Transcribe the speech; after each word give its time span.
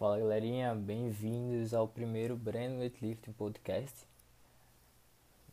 Fala 0.00 0.18
galerinha, 0.18 0.74
bem-vindos 0.74 1.74
ao 1.74 1.86
primeiro 1.86 2.34
Breno 2.34 2.78
Weightlifting 2.78 3.32
Podcast. 3.32 4.06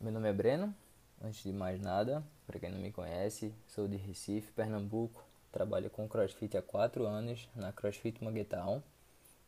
Meu 0.00 0.10
nome 0.10 0.26
é 0.26 0.32
Breno, 0.32 0.74
antes 1.22 1.42
de 1.42 1.52
mais 1.52 1.78
nada, 1.78 2.24
para 2.46 2.58
quem 2.58 2.70
não 2.70 2.78
me 2.78 2.90
conhece, 2.90 3.52
sou 3.66 3.86
de 3.86 3.98
Recife, 3.98 4.50
Pernambuco, 4.52 5.22
trabalho 5.52 5.90
com 5.90 6.08
CrossFit 6.08 6.56
há 6.56 6.62
4 6.62 7.06
anos 7.06 7.46
na 7.54 7.72
CrossFit 7.72 8.24
Manguetown 8.24 8.82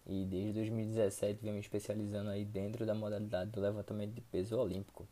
e 0.07 0.27
desde 0.27 0.53
2017 0.53 1.41
venho 1.41 1.55
me 1.55 1.61
especializando 1.61 2.29
aí 2.29 2.45
dentro 2.45 2.85
da 2.85 2.95
modalidade 2.95 3.53
do 3.53 3.61
levantamento 3.63 4.13
de 4.13 4.21
peso 4.21 4.59
olímpico, 4.59 5.09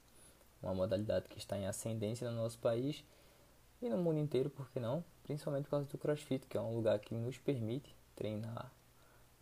uma 0.62 0.74
modalidade 0.74 1.30
que 1.30 1.38
está 1.38 1.56
em 1.56 1.66
ascendência 1.66 2.30
no 2.30 2.36
nosso 2.36 2.58
país 2.58 3.02
e 3.80 3.88
no 3.88 3.96
mundo 3.96 4.18
inteiro, 4.18 4.50
por 4.50 4.68
que 4.68 4.78
não? 4.78 5.02
Principalmente 5.22 5.64
por 5.64 5.70
causa 5.70 5.88
do 5.88 5.96
CrossFit, 5.96 6.46
que 6.46 6.58
é 6.58 6.60
um 6.60 6.74
lugar 6.76 6.98
que 6.98 7.14
nos 7.14 7.38
permite 7.38 7.96
treinar 8.14 8.70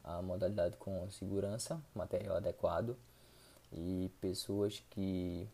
a 0.07 0.23
modalidade 0.23 0.77
com 0.77 1.11
segurança, 1.11 1.83
material 1.95 2.37
adequado 2.37 2.97
e 3.73 4.11
pessoas 4.21 4.83
que 4.91 5.49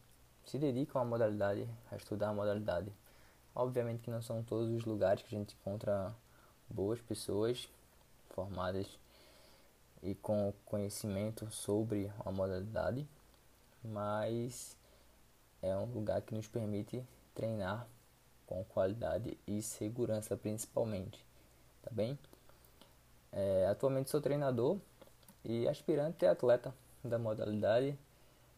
se 0.44 0.58
dedicam 0.58 1.00
à 1.00 1.04
modalidade, 1.04 1.66
a 1.90 1.96
estudar 1.96 2.28
a 2.28 2.34
modalidade. 2.34 2.92
Obviamente 3.54 4.02
que 4.02 4.10
não 4.10 4.20
são 4.20 4.42
todos 4.42 4.70
os 4.70 4.84
lugares 4.84 5.22
que 5.22 5.34
a 5.34 5.38
gente 5.38 5.56
encontra 5.60 6.14
boas 6.68 7.00
pessoas 7.00 7.68
formadas 8.30 8.86
e 10.02 10.14
com 10.14 10.52
conhecimento 10.66 11.50
sobre 11.50 12.12
a 12.24 12.30
modalidade, 12.30 13.06
mas 13.82 14.76
é 15.62 15.74
um 15.76 15.86
lugar 15.86 16.20
que 16.22 16.34
nos 16.34 16.46
permite 16.46 17.02
treinar 17.34 17.86
com 18.46 18.64
qualidade 18.64 19.38
e 19.46 19.62
segurança 19.62 20.36
principalmente, 20.36 21.24
tá 21.82 21.90
bem? 21.90 22.18
É, 23.32 23.66
atualmente 23.66 24.10
sou 24.10 24.20
treinador 24.20 24.78
e 25.44 25.66
aspirante 25.66 26.26
a 26.26 26.32
atleta 26.32 26.74
da 27.02 27.18
modalidade. 27.18 27.98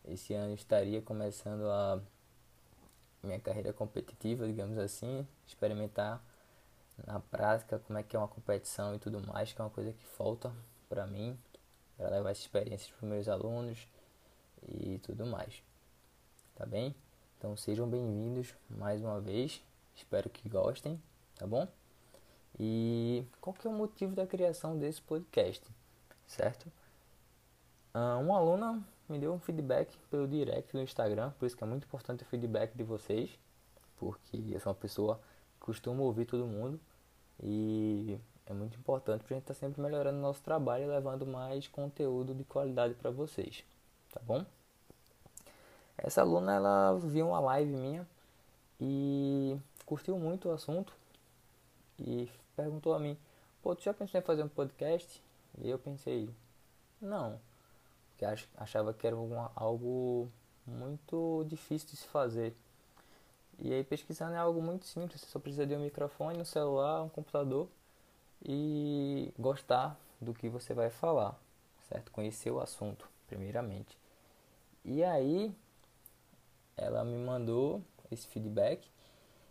Esse 0.06 0.34
ano 0.34 0.54
estaria 0.54 1.00
começando 1.00 1.70
a 1.70 2.00
minha 3.22 3.40
carreira 3.40 3.72
competitiva, 3.72 4.46
digamos 4.46 4.76
assim, 4.78 5.26
experimentar 5.46 6.22
na 7.06 7.20
prática 7.20 7.78
como 7.86 7.98
é 7.98 8.02
que 8.02 8.14
é 8.14 8.18
uma 8.18 8.28
competição 8.28 8.94
e 8.94 8.98
tudo 8.98 9.24
mais, 9.26 9.52
que 9.52 9.60
é 9.60 9.64
uma 9.64 9.70
coisa 9.70 9.92
que 9.92 10.04
falta 10.04 10.52
para 10.88 11.06
mim, 11.06 11.38
para 11.96 12.10
levar 12.10 12.30
essa 12.30 12.40
experiência 12.40 12.92
para 12.98 13.08
meus 13.08 13.28
alunos 13.28 13.88
e 14.68 14.98
tudo 14.98 15.24
mais. 15.24 15.62
Tá 16.54 16.66
bem? 16.66 16.94
Então 17.38 17.56
sejam 17.56 17.88
bem-vindos 17.88 18.54
mais 18.68 19.00
uma 19.00 19.20
vez. 19.20 19.62
Espero 19.96 20.28
que 20.28 20.48
gostem, 20.48 21.00
tá 21.36 21.46
bom? 21.46 21.66
E 22.58 23.26
qual 23.40 23.54
que 23.54 23.66
é 23.66 23.70
o 23.70 23.72
motivo 23.72 24.14
da 24.14 24.26
criação 24.26 24.78
desse 24.78 25.02
podcast, 25.02 25.64
certo? 26.26 26.66
Uh, 27.94 28.20
uma 28.20 28.38
aluna 28.38 28.82
me 29.08 29.18
deu 29.18 29.32
um 29.32 29.38
feedback 29.38 29.96
pelo 30.10 30.26
direct 30.26 30.74
no 30.74 30.82
Instagram, 30.82 31.30
por 31.38 31.46
isso 31.46 31.56
que 31.56 31.64
é 31.64 31.66
muito 31.66 31.84
importante 31.84 32.22
o 32.22 32.26
feedback 32.26 32.74
de 32.74 32.82
vocês, 32.82 33.38
porque 33.96 34.36
eu 34.50 34.60
sou 34.60 34.72
uma 34.72 34.78
pessoa 34.78 35.20
que 35.54 35.66
costuma 35.66 36.02
ouvir 36.02 36.24
todo 36.24 36.46
mundo 36.46 36.80
e 37.42 38.18
é 38.46 38.52
muito 38.52 38.78
importante 38.78 39.24
para 39.24 39.34
a 39.34 39.38
gente 39.38 39.44
estar 39.44 39.54
tá 39.54 39.60
sempre 39.60 39.80
melhorando 39.80 40.18
o 40.18 40.22
nosso 40.22 40.42
trabalho 40.42 40.84
e 40.84 40.86
levando 40.86 41.26
mais 41.26 41.66
conteúdo 41.68 42.34
de 42.34 42.44
qualidade 42.44 42.94
para 42.94 43.10
vocês, 43.10 43.64
tá 44.12 44.20
bom? 44.24 44.44
Essa 45.96 46.22
aluna 46.22 46.54
ela 46.54 46.98
viu 46.98 47.28
uma 47.28 47.40
live 47.40 47.72
minha 47.72 48.06
e 48.80 49.56
curtiu 49.86 50.18
muito 50.18 50.48
o 50.48 50.52
assunto 50.52 50.94
e 51.98 52.28
perguntou 52.56 52.94
a 52.94 52.98
mim: 52.98 53.18
Pô, 53.62 53.74
tu 53.74 53.82
já 53.82 53.94
pensou 53.94 54.20
em 54.20 54.24
fazer 54.24 54.42
um 54.42 54.48
podcast? 54.48 55.22
E 55.58 55.68
eu 55.68 55.78
pensei: 55.78 56.28
Não, 57.00 57.40
porque 58.10 58.24
achava 58.56 58.92
que 58.92 59.06
era 59.06 59.16
alguma, 59.16 59.50
algo 59.54 60.28
muito 60.66 61.44
difícil 61.48 61.88
de 61.88 61.96
se 61.96 62.08
fazer. 62.08 62.54
E 63.58 63.72
aí 63.72 63.84
pesquisando 63.84 64.34
é 64.34 64.38
algo 64.38 64.60
muito 64.60 64.86
simples, 64.86 65.20
você 65.20 65.26
só 65.26 65.38
precisa 65.38 65.66
de 65.66 65.74
um 65.74 65.80
microfone, 65.80 66.40
um 66.40 66.44
celular, 66.44 67.02
um 67.02 67.08
computador 67.08 67.68
e 68.44 69.32
gostar 69.38 69.96
do 70.20 70.34
que 70.34 70.48
você 70.48 70.74
vai 70.74 70.90
falar, 70.90 71.38
certo? 71.88 72.10
Conhecer 72.10 72.50
o 72.50 72.60
assunto, 72.60 73.08
primeiramente. 73.28 73.96
E 74.84 75.04
aí 75.04 75.54
ela 76.76 77.04
me 77.04 77.16
mandou 77.16 77.80
esse 78.10 78.26
feedback, 78.26 78.88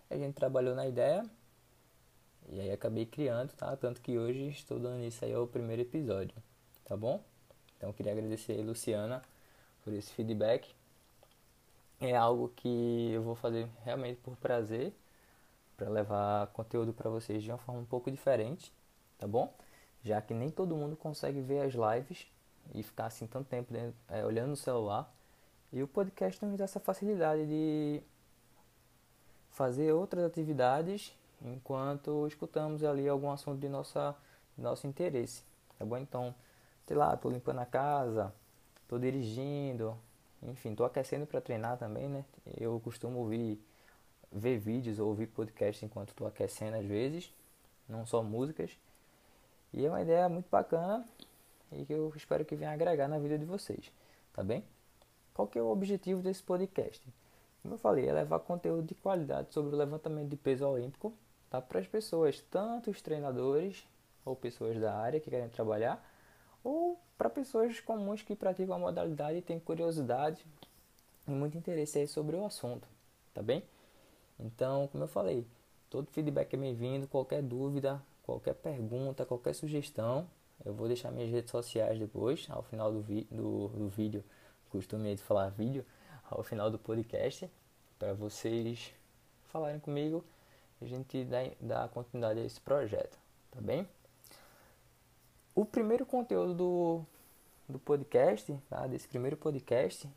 a 0.10 0.16
gente 0.16 0.34
trabalhou 0.34 0.76
na 0.76 0.86
ideia 0.86 1.26
e 2.50 2.60
aí 2.60 2.72
acabei 2.72 3.06
criando, 3.06 3.52
tá? 3.54 3.76
Tanto 3.76 4.02
que 4.02 4.18
hoje 4.18 4.50
estou 4.50 4.80
dando 4.80 5.04
isso 5.04 5.24
aí 5.24 5.34
ao 5.34 5.48
primeiro 5.48 5.82
episódio, 5.82 6.36
tá 6.86 6.96
bom? 6.96 7.24
Então 7.78 7.92
queria 7.94 8.12
agradecer 8.12 8.60
a 8.60 8.64
Luciana 8.64 9.22
por 9.84 9.94
esse 9.94 10.12
feedback. 10.14 10.74
É 12.00 12.16
algo 12.16 12.50
que 12.56 13.12
eu 13.12 13.22
vou 13.24 13.36
fazer 13.36 13.68
realmente 13.84 14.20
por 14.22 14.36
prazer, 14.38 14.94
para 15.78 15.90
levar 15.90 16.48
conteúdo 16.48 16.94
para 16.94 17.10
vocês 17.10 17.44
de 17.44 17.52
uma 17.52 17.58
forma 17.58 17.82
um 17.82 17.86
pouco 17.86 18.12
diferente, 18.12 18.72
tá 19.18 19.28
bom? 19.28 19.54
Já 20.04 20.22
que 20.22 20.34
nem 20.34 20.50
todo 20.50 20.76
mundo 20.76 20.96
consegue 20.96 21.42
ver 21.42 21.62
as 21.62 21.74
lives 21.74 22.28
e 22.74 22.84
ficar 22.84 23.06
assim 23.06 23.26
tanto 23.26 23.48
tempo 23.48 23.72
dentro, 23.72 23.96
é, 24.10 24.26
olhando 24.26 24.50
no 24.50 24.56
celular. 24.56 25.14
E 25.72 25.82
o 25.82 25.88
podcast 25.88 26.44
nos 26.46 26.58
dá 26.58 26.66
essa 26.66 26.80
facilidade 26.80 27.46
de 27.48 28.02
fazer 29.50 29.92
outras 29.94 30.24
atividades 30.26 31.16
enquanto 31.44 32.26
escutamos 32.28 32.84
ali 32.84 33.08
algum 33.08 33.30
assunto 33.30 33.60
de, 33.60 33.68
nossa, 33.68 34.16
de 34.58 34.64
nosso 34.64 34.88
interesse, 34.88 35.44
tá 35.78 35.86
bom? 35.86 35.98
Então, 35.98 36.34
sei 36.86 36.96
lá, 36.96 37.16
tô 37.18 37.30
limpando 37.30 37.60
a 37.60 37.66
casa, 37.66 38.34
tô 38.88 38.98
dirigindo, 38.98 39.98
enfim, 40.42 40.76
tô 40.76 40.84
aquecendo 40.84 41.26
para 41.26 41.42
treinar 41.42 41.78
também, 41.78 42.08
né? 42.08 42.26
Eu 42.58 42.80
costumo 42.80 43.20
ouvir, 43.20 43.60
ver 44.32 44.58
vídeos 44.58 45.00
ou 45.00 45.08
ouvir 45.10 45.28
podcast 45.28 45.84
enquanto 45.86 46.14
tô 46.14 46.26
aquecendo 46.26 46.78
às 46.78 46.86
vezes, 46.86 47.34
não 47.88 48.06
só 48.06 48.24
músicas. 48.24 48.78
E 49.74 49.86
é 49.86 49.90
uma 49.90 50.02
ideia 50.02 50.30
muito 50.30 50.50
bacana 50.50 51.06
e 51.72 51.86
que 51.86 51.94
eu 51.94 52.12
espero 52.16 52.46
que 52.46 52.56
venha 52.56 52.72
agregar 52.72 53.08
na 53.08 53.18
vida 53.20 53.38
de 53.38 53.46
vocês, 53.46 53.92
tá 54.34 54.44
bem? 54.44 54.64
Qual 55.34 55.48
que 55.48 55.58
é 55.58 55.62
o 55.62 55.68
objetivo 55.68 56.22
desse 56.22 56.44
podcast? 56.44 57.04
Como 57.62 57.74
eu 57.74 57.78
falei, 57.80 58.08
é 58.08 58.14
levar 58.14 58.40
conteúdo 58.40 58.86
de 58.86 58.94
qualidade 58.94 59.54
sobre 59.54 59.74
o 59.74 59.78
levantamento 59.78 60.30
de 60.30 60.36
peso 60.36 60.68
olímpico 60.68 61.14
tá? 61.54 61.62
para 61.62 61.80
as 61.80 61.88
pessoas, 61.88 62.42
tanto 62.50 62.90
os 62.90 63.00
treinadores 63.00 63.88
ou 64.26 64.36
pessoas 64.36 64.80
da 64.80 64.96
área 64.96 65.20
que 65.20 65.30
querem 65.30 65.50
trabalhar, 65.50 66.04
ou 66.64 67.00
para 67.16 67.30
pessoas 67.30 67.80
comuns 67.80 68.24
que 68.24 68.36
praticam 68.36 68.76
a 68.76 68.80
modalidade 68.80 69.38
e 69.38 69.42
têm 69.42 69.60
curiosidade 69.60 70.44
e 71.28 71.32
muito 71.32 71.56
interesse 71.58 72.00
aí 72.00 72.08
sobre 72.08 72.36
o 72.36 72.46
assunto, 72.46 72.88
tá 73.34 73.42
bem? 73.42 73.64
Então, 74.40 74.88
como 74.88 75.04
eu 75.04 75.08
falei, 75.08 75.46
todo 75.90 76.10
feedback 76.10 76.54
é 76.54 76.58
bem-vindo, 76.58 77.08
qualquer 77.08 77.44
dúvida, 77.44 78.02
qualquer 78.24 78.56
pergunta, 78.56 79.26
qualquer 79.26 79.54
sugestão, 79.54 80.28
eu 80.66 80.74
vou 80.74 80.88
deixar 80.88 81.12
minhas 81.12 81.30
redes 81.30 81.52
sociais 81.52 82.00
depois, 82.00 82.48
ao 82.50 82.64
final 82.64 82.92
do, 82.92 83.04
do, 83.04 83.68
do 83.68 83.90
vídeo, 83.90 84.24
costume 84.72 85.16
de 85.16 85.22
falar 85.22 85.50
vídeo, 85.50 85.86
ao 86.32 86.42
final 86.42 86.72
do 86.72 86.80
podcast, 86.80 87.48
para 88.00 88.14
vocês 88.14 88.92
falarem 89.52 89.80
comigo 89.80 90.26
a 90.84 90.88
gente 90.88 91.26
dá, 91.62 91.88
continuidade 91.88 92.40
a 92.40 92.44
esse 92.44 92.60
projeto, 92.60 93.18
tá 93.52 93.62
bem? 93.62 93.88
O 95.56 95.66
primeiro 95.66 96.06
conteúdo 96.06 96.54
do, 96.54 97.06
do 97.70 97.80
podcast, 97.80 98.54
tá? 98.70 98.86
desse 98.88 99.08
primeiro 99.08 99.38
podcast, 99.38 100.10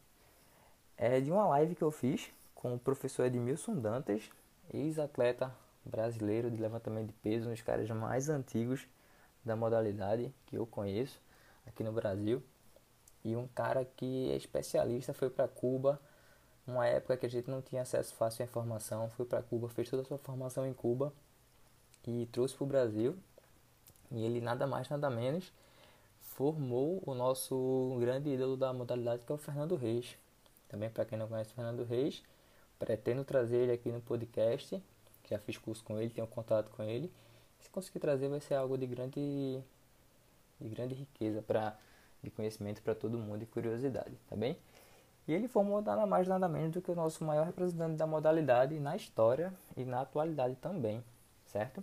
é 0.97 1.21
de 1.21 1.31
uma 1.31 1.47
live 1.49 1.75
que 1.75 1.83
eu 1.83 1.91
fiz 1.91 2.31
com 2.55 2.75
o 2.75 2.79
professor 2.79 3.27
Edmilson 3.27 3.75
Dantas, 3.77 4.29
ex-atleta 4.73 5.55
brasileiro 5.85 6.51
de 6.51 6.61
levantamento 6.61 7.09
de 7.09 7.13
peso, 7.13 7.49
um 7.49 7.53
dos 7.53 7.63
caras 7.63 7.89
mais 7.91 8.29
antigos 8.29 8.89
da 9.45 9.55
modalidade 9.55 10.35
que 10.47 10.57
eu 10.57 10.67
conheço 10.67 11.21
aqui 11.67 11.85
no 11.85 11.93
Brasil. 11.93 12.43
E 13.25 13.37
um 13.37 13.47
cara 13.47 13.85
que 13.85 14.31
é 14.33 14.37
especialista, 14.37 15.13
foi 15.13 15.31
para 15.31 15.47
Cuba 15.47 16.01
uma 16.67 16.87
época 16.87 17.17
que 17.17 17.27
a 17.27 17.31
gente 17.31 17.51
não 17.51 17.63
tinha 17.63 17.83
acesso 17.83 18.15
fácil 18.15 18.43
à 18.43 18.45
informação, 18.47 19.09
fui 19.11 19.25
para 19.25 19.43
Cuba, 19.43 19.69
fez 19.69 19.89
toda 19.89 20.03
a 20.03 20.05
sua 20.05 20.19
formação 20.19 20.67
em 20.67 20.75
Cuba 20.75 21.13
e 22.07 22.27
trouxe 22.33 22.55
para 22.55 22.65
o 22.65 22.67
Brasil. 22.67 23.17
E 24.11 24.25
ele 24.25 24.41
nada 24.41 24.67
mais 24.67 24.89
nada 24.89 25.11
menos 25.11 25.53
formou 26.37 27.03
o 27.07 27.15
nosso 27.15 27.97
grande 27.99 28.29
ídolo 28.29 28.57
da 28.59 28.73
modalidade 28.73 29.25
que 29.25 29.33
é 29.33 29.35
o 29.35 29.39
Fernando 29.39 29.75
Reis. 29.75 30.17
Também 30.69 30.91
para 30.91 31.05
quem 31.05 31.17
não 31.17 31.27
conhece 31.29 31.53
o 31.53 31.55
Fernando 31.55 31.83
Reis, 31.85 32.23
pretendo 32.79 33.25
trazer 33.25 33.57
ele 33.57 33.73
aqui 33.73 33.91
no 33.91 34.01
podcast. 34.01 34.83
Já 35.29 35.39
fiz 35.39 35.57
curso 35.57 35.83
com 35.83 35.99
ele, 35.99 36.11
tenho 36.11 36.27
contato 36.27 36.71
com 36.71 36.83
ele. 36.83 37.11
Se 37.61 37.71
conseguir 37.71 38.01
trazer 38.01 38.29
vai 38.29 38.41
ser 38.41 38.55
algo 38.55 38.77
de 38.77 38.87
grande 38.87 39.63
de 40.61 40.69
grande 40.69 40.95
riqueza 40.95 41.43
para 41.43 41.77
de 42.23 42.31
conhecimento 42.31 42.83
para 42.83 42.95
todo 42.95 43.19
mundo 43.19 43.43
e 43.43 43.47
curiosidade, 43.47 44.17
tá 44.29 44.37
bem? 44.37 44.57
E 45.29 45.33
ele 45.33 45.49
formou 45.49 45.83
nada 45.83 46.07
mais 46.07 46.29
nada 46.29 46.49
menos 46.49 46.73
do 46.73 46.81
que 46.81 46.91
o 46.91 46.95
nosso 46.95 47.25
maior 47.25 47.47
representante 47.47 47.97
da 47.97 48.07
modalidade 48.07 48.79
na 48.79 48.95
história 48.97 49.53
e 49.77 49.85
na 49.85 50.03
atualidade 50.03 50.55
também, 50.57 51.03
certo? 51.47 51.83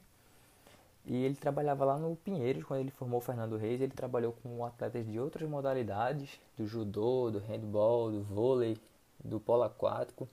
E 1.06 1.26
ele 1.26 1.36
trabalhava 1.36 1.84
lá 1.84 1.98
no 1.98 2.16
Pinheiros, 2.16 2.64
quando 2.64 2.80
ele 2.80 2.92
formou 2.92 3.20
o 3.20 3.22
Fernando 3.22 3.58
Reis, 3.58 3.82
ele 3.82 3.92
trabalhou 3.92 4.34
com 4.42 4.64
atletas 4.66 5.06
de 5.06 5.20
outras 5.20 5.50
modalidades, 5.50 6.40
do 6.58 6.66
judô, 6.66 7.30
do 7.30 7.40
handball, 7.40 8.10
do 8.10 8.24
vôlei, 8.24 8.78
do 9.22 9.40
polo 9.40 9.64
aquático. 9.64 10.30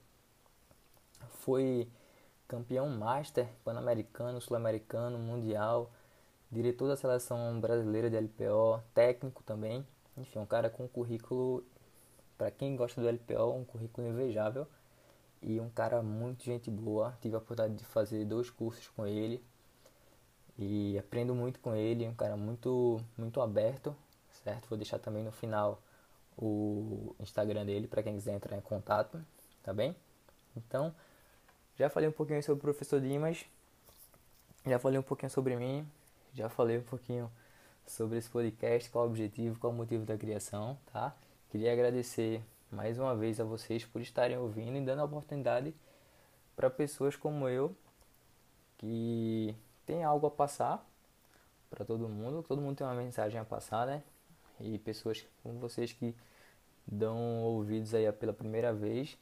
Foi 1.41 1.89
campeão 2.47 2.89
master 2.89 3.49
pan-americano, 3.65 4.41
sul-americano, 4.41 5.19
mundial, 5.19 5.91
diretor 6.51 6.87
da 6.87 6.97
seleção 6.97 7.61
brasileira 7.61 8.09
de 8.09 8.17
LPO, 8.17 8.81
técnico 8.95 9.43
também. 9.43 9.85
Enfim, 10.17 10.39
um 10.39 10.47
cara 10.47 10.71
com 10.71 10.85
um 10.85 10.89
currículo, 10.89 11.65
para 12.41 12.51
quem 12.51 12.75
gosta 12.75 12.99
do 13.03 13.07
LPO, 13.07 13.53
um 13.53 13.65
currículo 13.67 14.09
invejável. 14.09 14.67
E 15.43 15.61
um 15.61 15.69
cara 15.69 16.03
muito 16.03 16.43
gente 16.43 16.71
boa. 16.71 17.15
Tive 17.21 17.35
a 17.35 17.39
oportunidade 17.39 17.79
de 17.79 17.85
fazer 17.85 18.25
dois 18.25 18.49
cursos 18.49 18.89
com 18.89 19.07
ele 19.07 19.45
e 20.59 20.99
aprendo 20.99 21.35
muito 21.35 21.61
com 21.61 21.75
ele, 21.75 22.09
um 22.09 22.15
cara 22.15 22.39
muito 22.39 22.99
muito 23.17 23.43
aberto, 23.43 23.95
certo? 24.43 24.71
Vou 24.71 24.79
deixar 24.79 24.99
também 24.99 25.23
no 25.23 25.31
final 25.31 25.83
o 26.37 27.15
Instagram 27.21 27.67
dele 27.67 27.87
para 27.87 28.03
quem 28.03 28.15
quiser 28.15 28.35
entrar 28.35 28.57
em 28.57 28.61
contato, 28.63 29.23
tá 29.63 29.75
bem? 29.75 29.95
Então, 30.57 30.95
já 31.77 31.91
falei 31.91 32.09
um 32.09 32.13
pouquinho 32.13 32.43
sobre 32.43 32.61
o 32.61 32.63
professor 32.63 33.03
Dimas, 33.03 33.45
já 34.65 34.79
falei 34.79 34.99
um 34.99 35.03
pouquinho 35.03 35.31
sobre 35.31 35.57
mim, 35.57 35.87
já 36.33 36.49
falei 36.49 36.79
um 36.79 36.85
pouquinho 36.85 37.31
sobre 37.87 38.17
esse 38.17 38.31
podcast, 38.31 38.89
qual 38.89 39.05
o 39.05 39.09
objetivo, 39.09 39.59
qual 39.59 39.73
o 39.73 39.77
motivo 39.77 40.07
da 40.07 40.17
criação, 40.17 40.79
tá? 40.91 41.15
Queria 41.51 41.73
agradecer 41.73 42.45
mais 42.71 42.97
uma 42.97 43.17
vez 43.17 43.41
a 43.41 43.45
vocês 43.45 43.85
por 43.85 44.01
estarem 44.01 44.39
ouvindo 44.39 44.77
e 44.77 44.81
dando 44.81 45.01
a 45.01 45.05
oportunidade 45.05 45.75
para 46.55 46.71
pessoas 46.71 47.17
como 47.17 47.49
eu 47.49 47.75
que 48.79 49.57
tem 49.85 50.05
algo 50.05 50.29
a 50.29 50.31
passar 50.31 50.89
para 51.69 51.85
todo 51.85 52.09
mundo, 52.09 52.45
todo 52.45 52.63
mundo 52.63 52.77
tem 52.77 52.87
uma 52.87 52.95
mensagem 52.95 53.41
a 53.41 53.45
passar, 53.45 53.85
né? 53.85 54.05
E 54.61 54.79
pessoas 54.79 55.27
como 55.43 55.59
vocês 55.59 55.93
que 55.93 56.15
dão 56.87 57.43
ouvidos 57.43 57.95
aí 57.95 58.11
pela 58.13 58.33
primeira 58.33 58.73
vez 58.73 59.19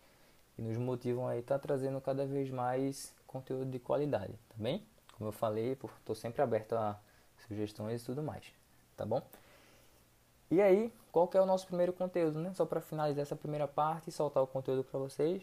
e 0.59 0.61
nos 0.61 0.77
motivam 0.77 1.27
aí 1.27 1.41
tá 1.41 1.59
trazendo 1.59 1.99
cada 1.99 2.27
vez 2.27 2.51
mais 2.51 3.15
conteúdo 3.27 3.71
de 3.71 3.79
qualidade, 3.79 4.35
tá 4.51 4.55
bem? 4.59 4.87
Como 5.17 5.29
eu 5.29 5.33
falei, 5.33 5.73
estou 5.73 6.15
sempre 6.15 6.43
aberto 6.43 6.75
a 6.75 7.01
sugestões 7.47 8.03
e 8.03 8.05
tudo 8.05 8.23
mais, 8.23 8.53
tá 8.99 9.07
bom? 9.07 9.23
E 10.51 10.61
aí, 10.61 10.93
qual 11.13 11.29
que 11.29 11.37
é 11.37 11.41
o 11.41 11.47
nosso 11.47 11.67
primeiro 11.67 11.93
conteúdo, 11.93 12.39
né? 12.39 12.53
Só 12.55 12.65
para 12.65 12.81
finalizar 12.81 13.23
essa 13.23 13.37
primeira 13.37 13.69
parte 13.69 14.09
e 14.09 14.13
soltar 14.13 14.43
o 14.43 14.47
conteúdo 14.47 14.85
para 14.85 14.99
vocês, 14.99 15.43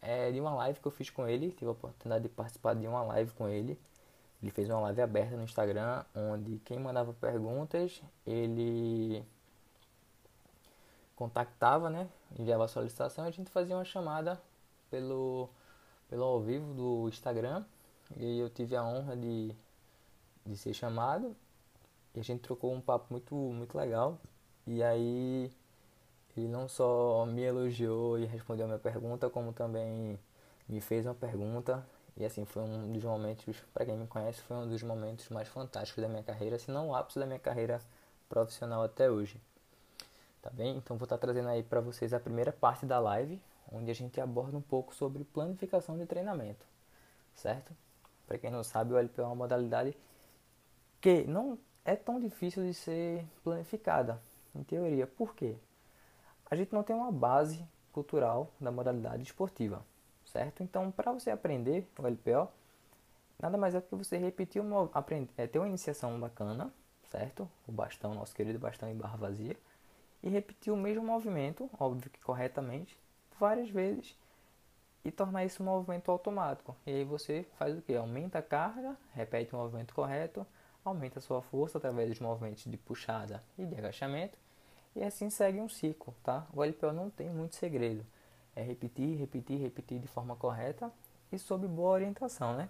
é 0.00 0.30
de 0.30 0.40
uma 0.40 0.54
live 0.54 0.80
que 0.80 0.86
eu 0.86 0.92
fiz 0.92 1.10
com 1.10 1.26
ele, 1.26 1.50
tive 1.50 1.66
a 1.66 1.72
oportunidade 1.72 2.22
de 2.22 2.28
participar 2.28 2.74
de 2.74 2.86
uma 2.86 3.02
live 3.02 3.32
com 3.32 3.48
ele 3.48 3.78
ele 4.44 4.50
fez 4.50 4.68
uma 4.68 4.80
live 4.80 5.00
aberta 5.00 5.36
no 5.36 5.42
Instagram, 5.42 6.04
onde 6.14 6.58
quem 6.66 6.78
mandava 6.78 7.14
perguntas, 7.14 8.02
ele 8.26 9.24
contactava, 11.16 11.88
né? 11.88 12.10
Enviava 12.38 12.66
a 12.66 12.68
solicitação 12.68 13.24
e 13.24 13.28
a 13.28 13.30
gente 13.30 13.50
fazia 13.50 13.74
uma 13.74 13.86
chamada 13.86 14.38
pelo, 14.90 15.48
pelo 16.10 16.24
ao 16.24 16.42
vivo 16.42 16.74
do 16.74 17.08
Instagram. 17.08 17.64
E 18.18 18.38
eu 18.38 18.50
tive 18.50 18.76
a 18.76 18.84
honra 18.84 19.16
de, 19.16 19.56
de 20.44 20.56
ser 20.58 20.74
chamado. 20.74 21.34
E 22.14 22.20
a 22.20 22.22
gente 22.22 22.42
trocou 22.42 22.70
um 22.70 22.82
papo 22.82 23.06
muito, 23.10 23.34
muito 23.34 23.78
legal. 23.78 24.20
E 24.66 24.82
aí 24.82 25.50
ele 26.36 26.48
não 26.48 26.68
só 26.68 27.24
me 27.26 27.42
elogiou 27.42 28.18
e 28.18 28.24
respondeu 28.24 28.64
a 28.64 28.68
minha 28.68 28.78
pergunta, 28.78 29.30
como 29.30 29.52
também 29.52 30.18
me 30.68 30.80
fez 30.80 31.06
uma 31.06 31.14
pergunta 31.14 31.84
e 32.16 32.24
assim, 32.24 32.44
foi 32.44 32.62
um 32.62 32.92
dos 32.92 33.02
momentos, 33.02 33.56
para 33.72 33.84
quem 33.84 33.96
me 33.96 34.06
conhece, 34.06 34.40
foi 34.42 34.56
um 34.56 34.68
dos 34.68 34.82
momentos 34.82 35.28
mais 35.30 35.48
fantásticos 35.48 36.02
da 36.02 36.08
minha 36.08 36.22
carreira, 36.22 36.58
se 36.58 36.70
não 36.70 36.90
o 36.90 36.94
ápice 36.94 37.18
da 37.18 37.26
minha 37.26 37.40
carreira 37.40 37.80
profissional 38.28 38.84
até 38.84 39.10
hoje. 39.10 39.40
Tá 40.40 40.50
bem? 40.50 40.76
Então 40.76 40.96
vou 40.96 41.06
estar 41.06 41.16
tá 41.16 41.22
trazendo 41.26 41.48
aí 41.48 41.62
para 41.62 41.80
vocês 41.80 42.12
a 42.14 42.20
primeira 42.20 42.52
parte 42.52 42.86
da 42.86 43.00
live, 43.00 43.40
onde 43.72 43.90
a 43.90 43.94
gente 43.94 44.20
aborda 44.20 44.56
um 44.56 44.60
pouco 44.60 44.94
sobre 44.94 45.24
planificação 45.24 45.98
de 45.98 46.06
treinamento, 46.06 46.64
certo? 47.34 47.74
Para 48.26 48.38
quem 48.38 48.50
não 48.50 48.62
sabe, 48.62 48.92
o 48.92 48.98
LP 48.98 49.20
é 49.20 49.24
uma 49.24 49.34
modalidade 49.34 49.96
que 51.00 51.24
não 51.24 51.58
é 51.84 51.96
tão 51.96 52.20
difícil 52.20 52.64
de 52.64 52.74
ser 52.74 53.26
planificada, 53.42 54.20
em 54.54 54.62
teoria. 54.62 55.06
Por 55.06 55.34
quê? 55.34 55.56
A 56.50 56.54
gente 56.54 56.72
não 56.72 56.82
tem 56.82 56.94
uma 56.94 57.10
base 57.12 57.64
cultural 57.92 58.50
da 58.60 58.70
modalidade 58.70 59.22
esportiva 59.22 59.84
certo? 60.34 60.62
Então, 60.64 60.90
para 60.90 61.12
você 61.12 61.30
aprender 61.30 61.86
o 61.96 62.06
LPO, 62.06 62.48
nada 63.40 63.56
mais 63.56 63.74
é 63.74 63.80
do 63.80 63.86
que 63.86 63.94
você 63.94 64.16
repetir 64.18 64.60
uma, 64.60 64.90
aprender, 64.92 65.30
é, 65.36 65.46
ter 65.46 65.60
uma 65.60 65.68
iniciação 65.68 66.18
bacana, 66.18 66.72
certo? 67.08 67.48
O 67.68 67.72
bastão, 67.72 68.14
nosso 68.14 68.34
querido 68.34 68.58
bastão 68.58 68.90
em 68.90 68.96
barra 68.96 69.16
vazia, 69.16 69.56
e 70.22 70.28
repetir 70.28 70.72
o 70.72 70.76
mesmo 70.76 71.04
movimento, 71.04 71.70
óbvio 71.78 72.10
que 72.10 72.20
corretamente, 72.20 72.98
várias 73.38 73.70
vezes 73.70 74.16
e 75.04 75.10
tornar 75.10 75.44
isso 75.44 75.62
um 75.62 75.66
movimento 75.66 76.10
automático. 76.10 76.74
E 76.86 76.90
aí 76.90 77.04
você 77.04 77.46
faz 77.58 77.78
o 77.78 77.82
que? 77.82 77.94
Aumenta 77.94 78.38
a 78.38 78.42
carga, 78.42 78.96
repete 79.12 79.54
o 79.54 79.58
movimento 79.58 79.94
correto, 79.94 80.46
aumenta 80.84 81.20
sua 81.20 81.40
força 81.42 81.78
através 81.78 82.08
dos 82.08 82.20
movimentos 82.20 82.64
de 82.64 82.76
puxada 82.76 83.42
e 83.58 83.64
de 83.64 83.74
agachamento, 83.74 84.38
e 84.94 85.02
assim 85.02 85.30
segue 85.30 85.60
um 85.60 85.68
ciclo, 85.68 86.14
tá? 86.22 86.46
O 86.52 86.62
LPO 86.62 86.92
não 86.92 87.10
tem 87.10 87.30
muito 87.30 87.56
segredo 87.56 88.04
é 88.56 88.62
repetir, 88.62 89.18
repetir, 89.18 89.60
repetir 89.60 89.98
de 89.98 90.06
forma 90.06 90.36
correta 90.36 90.90
e 91.32 91.38
sob 91.38 91.66
boa 91.66 91.92
orientação, 91.92 92.54
né? 92.54 92.68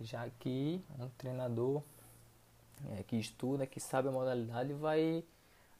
Já 0.00 0.28
que 0.38 0.82
um 0.98 1.08
treinador 1.10 1.82
é, 2.92 3.02
que 3.02 3.16
estuda, 3.16 3.66
que 3.66 3.78
sabe 3.78 4.08
a 4.08 4.12
modalidade, 4.12 4.72
vai 4.72 5.22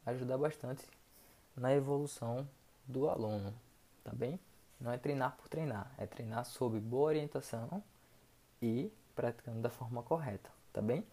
ajudar 0.05 0.37
bastante 0.37 0.85
na 1.57 1.73
evolução 1.75 2.47
do 2.87 3.09
aluno, 3.09 3.55
tá 4.05 4.13
bem? 4.13 4.39
Não 4.79 4.93
é 4.93 4.99
treinar 4.99 5.37
por 5.37 5.49
treinar, 5.49 5.91
é 5.97 6.07
treinar 6.07 6.45
sob 6.45 6.79
boa 6.79 7.09
orientação 7.09 7.83
e 8.61 8.93
praticando 9.15 9.61
da 9.61 9.71
forma 9.71 10.03
correta, 10.03 10.51
tá 10.73 10.83
bem? 10.83 11.05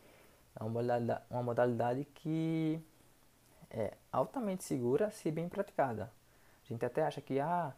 É 0.59 0.63
uma 0.63 1.44
modalidade, 1.44 2.06
que 2.15 2.81
é 3.69 3.94
altamente 4.12 4.63
segura 4.63 5.12
se 5.12 5.30
bem 5.31 5.48
praticada. 5.48 6.12
A 6.63 6.68
gente 6.68 6.86
até 6.86 7.04
acha 7.04 7.21
que 7.21 7.39
ah, 7.39 7.74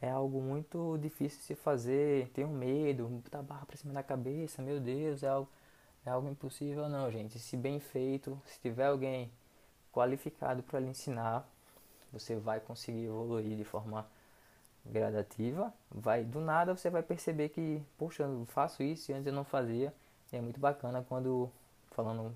é 0.00 0.10
algo 0.10 0.40
muito 0.40 0.98
difícil 0.98 1.38
de 1.40 1.44
se 1.44 1.54
fazer, 1.54 2.28
tenho 2.30 2.48
medo, 2.48 3.06
botar 3.08 3.42
barra 3.42 3.66
para 3.66 3.76
cima 3.76 3.92
da 3.92 4.02
cabeça, 4.02 4.62
meu 4.62 4.80
Deus, 4.80 5.22
é 5.22 5.28
algo, 5.28 5.48
é 6.04 6.10
algo 6.10 6.28
impossível. 6.28 6.88
Não, 6.88 7.10
gente, 7.10 7.38
se 7.38 7.56
bem 7.56 7.78
feito, 7.78 8.40
se 8.46 8.60
tiver 8.60 8.86
alguém 8.86 9.30
qualificado 9.92 10.62
para 10.62 10.80
lhe 10.80 10.88
ensinar, 10.88 11.46
você 12.12 12.36
vai 12.36 12.60
conseguir 12.60 13.04
evoluir 13.04 13.56
de 13.56 13.64
forma 13.64 14.06
gradativa. 14.84 15.72
Vai 15.90 16.24
do 16.24 16.40
nada 16.40 16.74
você 16.74 16.90
vai 16.90 17.02
perceber 17.02 17.50
que, 17.50 17.82
poxa, 17.98 18.24
eu 18.24 18.44
faço 18.46 18.82
isso 18.82 19.10
e 19.10 19.14
antes 19.14 19.26
eu 19.26 19.32
não 19.32 19.44
fazia. 19.44 19.94
E 20.32 20.36
é 20.36 20.40
muito 20.40 20.58
bacana 20.58 21.04
quando 21.08 21.50
falando 21.94 22.34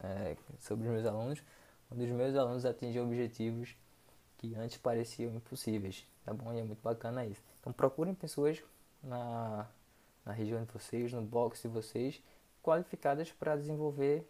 é, 0.00 0.36
sobre 0.58 0.86
os 0.86 0.92
meus 0.92 1.06
alunos, 1.06 1.42
quando 1.88 2.02
os 2.02 2.10
meus 2.10 2.36
alunos 2.36 2.64
atingem 2.64 3.02
objetivos 3.02 3.74
que 4.38 4.54
antes 4.54 4.76
pareciam 4.76 5.34
impossíveis 5.34 6.06
tá 6.24 6.32
bom? 6.32 6.52
E 6.52 6.60
é 6.60 6.64
muito 6.64 6.82
bacana 6.82 7.24
isso. 7.24 7.42
Então 7.60 7.72
procurem 7.72 8.14
pessoas 8.14 8.62
na, 9.02 9.66
na 10.24 10.32
região 10.32 10.62
de 10.62 10.72
vocês, 10.72 11.12
no 11.12 11.22
box 11.22 11.62
de 11.62 11.68
vocês, 11.68 12.22
qualificadas 12.62 13.32
para 13.32 13.56
desenvolver 13.56 14.26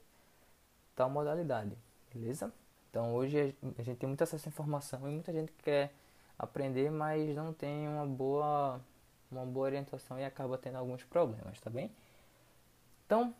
tal 0.94 1.10
modalidade, 1.10 1.76
beleza? 2.12 2.52
Então 2.88 3.14
hoje 3.14 3.54
a 3.78 3.82
gente 3.82 3.98
tem 3.98 4.08
muito 4.08 4.22
acesso 4.22 4.48
à 4.48 4.50
informação 4.50 5.08
e 5.08 5.12
muita 5.12 5.32
gente 5.32 5.52
quer 5.52 5.92
aprender, 6.38 6.90
mas 6.90 7.34
não 7.36 7.52
tem 7.52 7.88
uma 7.88 8.06
boa, 8.06 8.80
uma 9.30 9.44
boa 9.44 9.66
orientação 9.66 10.18
e 10.18 10.24
acaba 10.24 10.58
tendo 10.58 10.76
alguns 10.76 11.04
problemas, 11.04 11.60
tá 11.60 11.70
bem? 11.70 11.90
Então, 13.06 13.34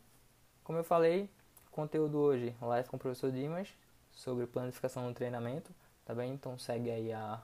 como 0.63 0.77
eu 0.77 0.83
falei, 0.83 1.29
conteúdo 1.71 2.17
hoje, 2.17 2.55
live 2.61 2.89
com 2.89 2.97
o 2.97 2.99
professor 2.99 3.31
Dimas 3.31 3.67
sobre 4.11 4.45
planificação 4.45 5.07
no 5.07 5.13
treinamento, 5.13 5.71
tá 6.05 6.13
bem? 6.13 6.33
Então 6.33 6.57
segue 6.57 6.91
aí 6.91 7.11
a 7.11 7.41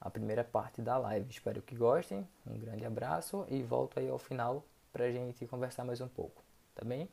a 0.00 0.10
primeira 0.10 0.44
parte 0.44 0.80
da 0.80 0.96
live. 0.96 1.26
Espero 1.28 1.60
que 1.62 1.74
gostem. 1.74 2.26
Um 2.46 2.58
grande 2.58 2.84
abraço 2.84 3.44
e 3.48 3.62
volto 3.62 3.98
aí 3.98 4.08
ao 4.08 4.18
final 4.18 4.64
para 4.92 5.04
a 5.04 5.10
gente 5.10 5.46
conversar 5.46 5.84
mais 5.84 6.00
um 6.00 6.08
pouco. 6.08 6.42
Tá 6.74 6.84
bem? 6.84 7.08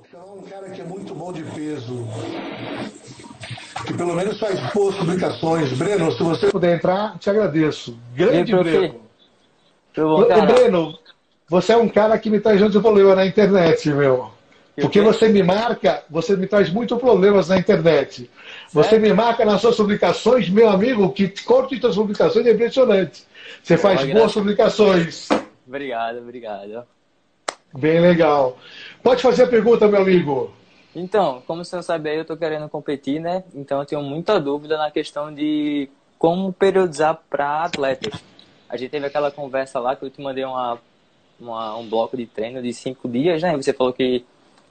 Então, 0.00 0.38
um 0.38 0.42
cara 0.42 0.70
que 0.70 0.80
é 0.80 0.84
muito 0.84 1.14
bom 1.14 1.32
de 1.32 1.44
peso, 1.44 2.06
que 3.86 3.94
pelo 3.94 4.14
menos 4.14 4.40
faz 4.40 4.72
boas 4.72 4.96
publicações. 4.96 5.76
Breno, 5.76 6.10
se 6.12 6.22
você 6.22 6.50
puder 6.50 6.76
entrar, 6.76 7.18
te 7.18 7.28
agradeço. 7.28 7.98
Grande 8.14 8.56
Breno. 8.56 9.02
Bom, 9.94 10.24
Breno, 10.46 10.98
você 11.48 11.72
é 11.72 11.76
um 11.76 11.88
cara 11.88 12.18
que 12.18 12.30
me 12.30 12.40
traz 12.40 12.60
muito 12.60 12.80
problema 12.80 13.14
na 13.14 13.26
internet, 13.26 13.88
meu. 13.90 14.30
Porque 14.80 15.00
você 15.00 15.28
me 15.28 15.42
marca, 15.42 16.04
você 16.08 16.36
me 16.36 16.46
traz 16.46 16.70
muitos 16.70 16.98
problemas 16.98 17.48
na 17.48 17.58
internet. 17.58 18.30
Você 18.72 18.98
me 18.98 19.12
marca 19.12 19.44
nas 19.44 19.60
suas 19.60 19.76
publicações, 19.76 20.48
meu 20.48 20.68
amigo, 20.68 21.10
que 21.12 21.28
corte 21.42 21.80
suas 21.80 21.96
publicações 21.96 22.46
é 22.46 22.52
impressionante. 22.52 23.26
Você 23.62 23.76
faz 23.76 24.04
boas 24.12 24.32
publicações. 24.32 25.28
Obrigado, 25.66 26.18
obrigado. 26.18 26.84
Bem 27.76 28.00
legal. 28.00 28.56
Pode 29.02 29.20
fazer 29.20 29.44
a 29.44 29.48
pergunta, 29.48 29.88
meu 29.88 30.00
amigo. 30.00 30.52
Então, 30.94 31.42
como 31.46 31.64
você 31.64 31.82
sabe 31.82 32.10
aí, 32.10 32.16
eu 32.16 32.22
estou 32.22 32.36
querendo 32.36 32.68
competir, 32.68 33.20
né? 33.20 33.44
Então 33.54 33.80
eu 33.80 33.86
tenho 33.86 34.02
muita 34.02 34.40
dúvida 34.40 34.78
na 34.78 34.90
questão 34.90 35.34
de 35.34 35.88
como 36.18 36.52
periodizar 36.52 37.20
para 37.28 37.64
atletas. 37.64 38.14
A 38.68 38.76
gente 38.76 38.90
teve 38.90 39.06
aquela 39.06 39.30
conversa 39.30 39.78
lá 39.80 39.96
que 39.96 40.04
eu 40.04 40.10
te 40.10 40.20
mandei 40.20 40.44
uma, 40.44 40.78
uma, 41.40 41.76
um 41.76 41.88
bloco 41.88 42.16
de 42.16 42.26
treino 42.26 42.62
de 42.62 42.72
cinco 42.72 43.08
dias, 43.08 43.42
né? 43.42 43.56
Você 43.56 43.72
falou 43.72 43.92
que 43.92 44.24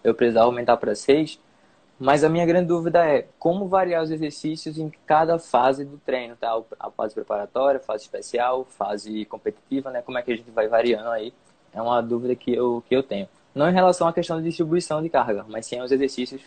eu 0.04 0.14
precisava 0.14 0.46
aumentar 0.46 0.78
para 0.78 0.96
seis. 0.96 1.40
Mas 2.00 2.24
a 2.24 2.30
minha 2.30 2.46
grande 2.46 2.68
dúvida 2.68 3.04
é 3.04 3.26
como 3.40 3.68
variar 3.68 4.04
os 4.04 4.12
exercícios 4.12 4.78
em 4.78 4.92
cada 5.08 5.40
fase 5.40 5.84
do 5.84 5.98
treino, 5.98 6.36
tá? 6.36 6.56
A 6.80 6.92
fase 6.92 7.16
preparatória, 7.16 7.80
fase 7.80 8.04
especial, 8.04 8.66
fase 8.66 9.26
competitiva, 9.26 9.90
né? 9.90 10.04
Como 10.04 10.18
é 10.18 10.22
que 10.22 10.32
a 10.32 10.36
gente 10.36 10.52
vai 10.52 10.68
variando 10.68 11.10
aí? 11.10 11.34
É 11.74 11.82
uma 11.82 12.00
dúvida 12.02 12.36
que 12.36 12.54
eu, 12.54 12.84
que 12.88 12.96
eu 12.96 13.02
tenho. 13.02 13.28
Não 13.54 13.68
em 13.68 13.74
relação 13.74 14.08
à 14.08 14.14
questão 14.14 14.38
de 14.38 14.44
distribuição 14.44 15.02
de 15.02 15.10
carga, 15.10 15.44
mas 15.50 15.66
sim 15.66 15.80
aos 15.80 15.92
exercícios 15.92 16.42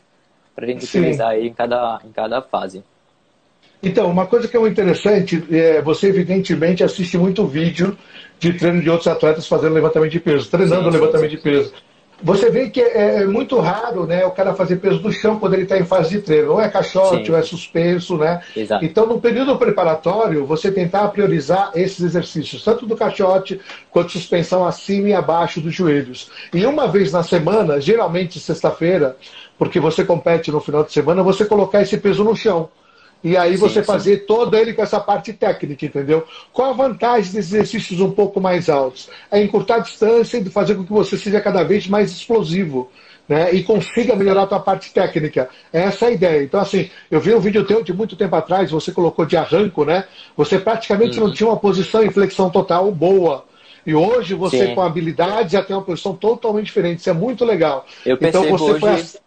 para 0.54 0.64
a 0.64 0.68
gente 0.68 0.86
sim. 0.86 1.00
utilizar 1.00 1.30
aí 1.30 1.48
em 1.48 1.52
cada, 1.52 2.00
em 2.04 2.12
cada 2.12 2.40
fase. 2.40 2.84
Então, 3.82 4.08
uma 4.10 4.26
coisa 4.26 4.46
que 4.46 4.56
é 4.56 4.60
muito 4.60 4.72
interessante, 4.72 5.42
é, 5.50 5.80
você 5.82 6.08
evidentemente 6.08 6.84
assiste 6.84 7.16
muito 7.18 7.46
vídeo 7.46 7.96
de 8.40 8.54
treino 8.54 8.80
de 8.80 8.88
outros 8.88 9.06
atletas 9.06 9.46
fazendo 9.46 9.74
levantamento 9.74 10.10
de 10.10 10.18
peso, 10.18 10.50
treinando 10.50 10.90
sim, 10.90 10.98
levantamento 10.98 11.30
sim, 11.30 11.36
de 11.36 11.42
peso. 11.42 11.72
Você 12.22 12.50
vê 12.50 12.68
que 12.68 12.80
é, 12.80 13.22
é, 13.22 13.26
muito 13.26 13.58
raro 13.58 14.06
né, 14.06 14.24
o 14.26 14.30
cara 14.30 14.54
fazer 14.54 14.76
peso 14.76 14.98
do 14.98 15.10
chão 15.10 15.38
quando 15.38 15.54
ele 15.54 15.62
está 15.62 15.78
em 15.78 15.86
fase 15.86 16.10
de 16.10 16.20
treino. 16.20 16.52
Ou 16.52 16.60
é 16.60 16.68
caixote, 16.68 17.30
ou 17.30 17.38
é 17.38 17.42
suspenso, 17.42 18.16
né? 18.18 18.42
Exato. 18.54 18.84
Então, 18.84 19.06
no 19.06 19.20
período 19.20 19.56
preparatório, 19.56 20.44
você 20.44 20.70
tentar 20.70 21.08
priorizar 21.08 21.70
esses 21.74 22.00
exercícios, 22.00 22.62
tanto 22.62 22.84
do 22.84 22.96
caixote 22.96 23.60
quanto 23.90 24.12
suspensão 24.12 24.66
acima 24.66 25.08
e 25.08 25.14
abaixo 25.14 25.60
dos 25.60 25.74
joelhos. 25.74 26.30
E 26.52 26.64
uma 26.66 26.86
vez 26.86 27.10
na 27.10 27.22
semana, 27.22 27.80
geralmente 27.80 28.38
sexta-feira, 28.38 29.16
porque 29.58 29.80
você 29.80 30.04
compete 30.04 30.50
no 30.50 30.60
final 30.60 30.84
de 30.84 30.92
semana, 30.92 31.22
você 31.22 31.44
colocar 31.46 31.80
esse 31.80 31.96
peso 31.96 32.22
no 32.22 32.36
chão. 32.36 32.68
E 33.22 33.36
aí 33.36 33.56
você 33.56 33.80
sim, 33.80 33.86
fazer 33.86 34.18
sim. 34.18 34.24
todo 34.26 34.56
ele 34.56 34.72
com 34.72 34.82
essa 34.82 34.98
parte 34.98 35.32
técnica, 35.32 35.84
entendeu? 35.84 36.26
Qual 36.52 36.70
a 36.70 36.72
vantagem 36.72 37.32
desses 37.32 37.52
exercícios 37.52 38.00
um 38.00 38.10
pouco 38.10 38.40
mais 38.40 38.68
altos? 38.70 39.10
É 39.30 39.42
encurtar 39.42 39.76
a 39.76 39.80
distância 39.80 40.38
e 40.38 40.44
fazer 40.46 40.74
com 40.74 40.84
que 40.84 40.92
você 40.92 41.18
seja 41.18 41.40
cada 41.40 41.62
vez 41.62 41.86
mais 41.86 42.10
explosivo. 42.10 42.90
Né, 43.28 43.54
e 43.54 43.62
consiga 43.62 44.16
melhorar 44.16 44.42
a 44.42 44.46
tua 44.48 44.58
parte 44.58 44.92
técnica. 44.92 45.48
Essa 45.72 46.06
é 46.06 46.08
a 46.08 46.10
ideia. 46.10 46.42
Então, 46.42 46.58
assim, 46.58 46.90
eu 47.08 47.20
vi 47.20 47.32
um 47.32 47.38
vídeo 47.38 47.64
teu 47.64 47.80
de 47.80 47.92
muito 47.92 48.16
tempo 48.16 48.34
atrás, 48.34 48.72
você 48.72 48.90
colocou 48.90 49.24
de 49.24 49.36
arranco, 49.36 49.84
né? 49.84 50.02
Você 50.36 50.58
praticamente 50.58 51.16
uhum. 51.16 51.28
não 51.28 51.32
tinha 51.32 51.48
uma 51.48 51.56
posição 51.56 52.02
em 52.02 52.10
flexão 52.10 52.50
total 52.50 52.90
boa. 52.90 53.44
E 53.86 53.94
hoje 53.94 54.34
você, 54.34 54.66
Sim. 54.66 54.74
com 54.74 54.82
habilidade, 54.82 55.52
já 55.52 55.62
tem 55.62 55.76
uma 55.76 55.82
posição 55.82 56.12
totalmente 56.12 56.66
diferente. 56.66 56.98
Isso 56.98 57.10
é 57.10 57.12
muito 57.12 57.44
legal. 57.44 57.86
Eu 58.04 58.18
então 58.20 58.42
você 58.48 58.72
hoje... 58.72 58.80
foi 58.80 59.20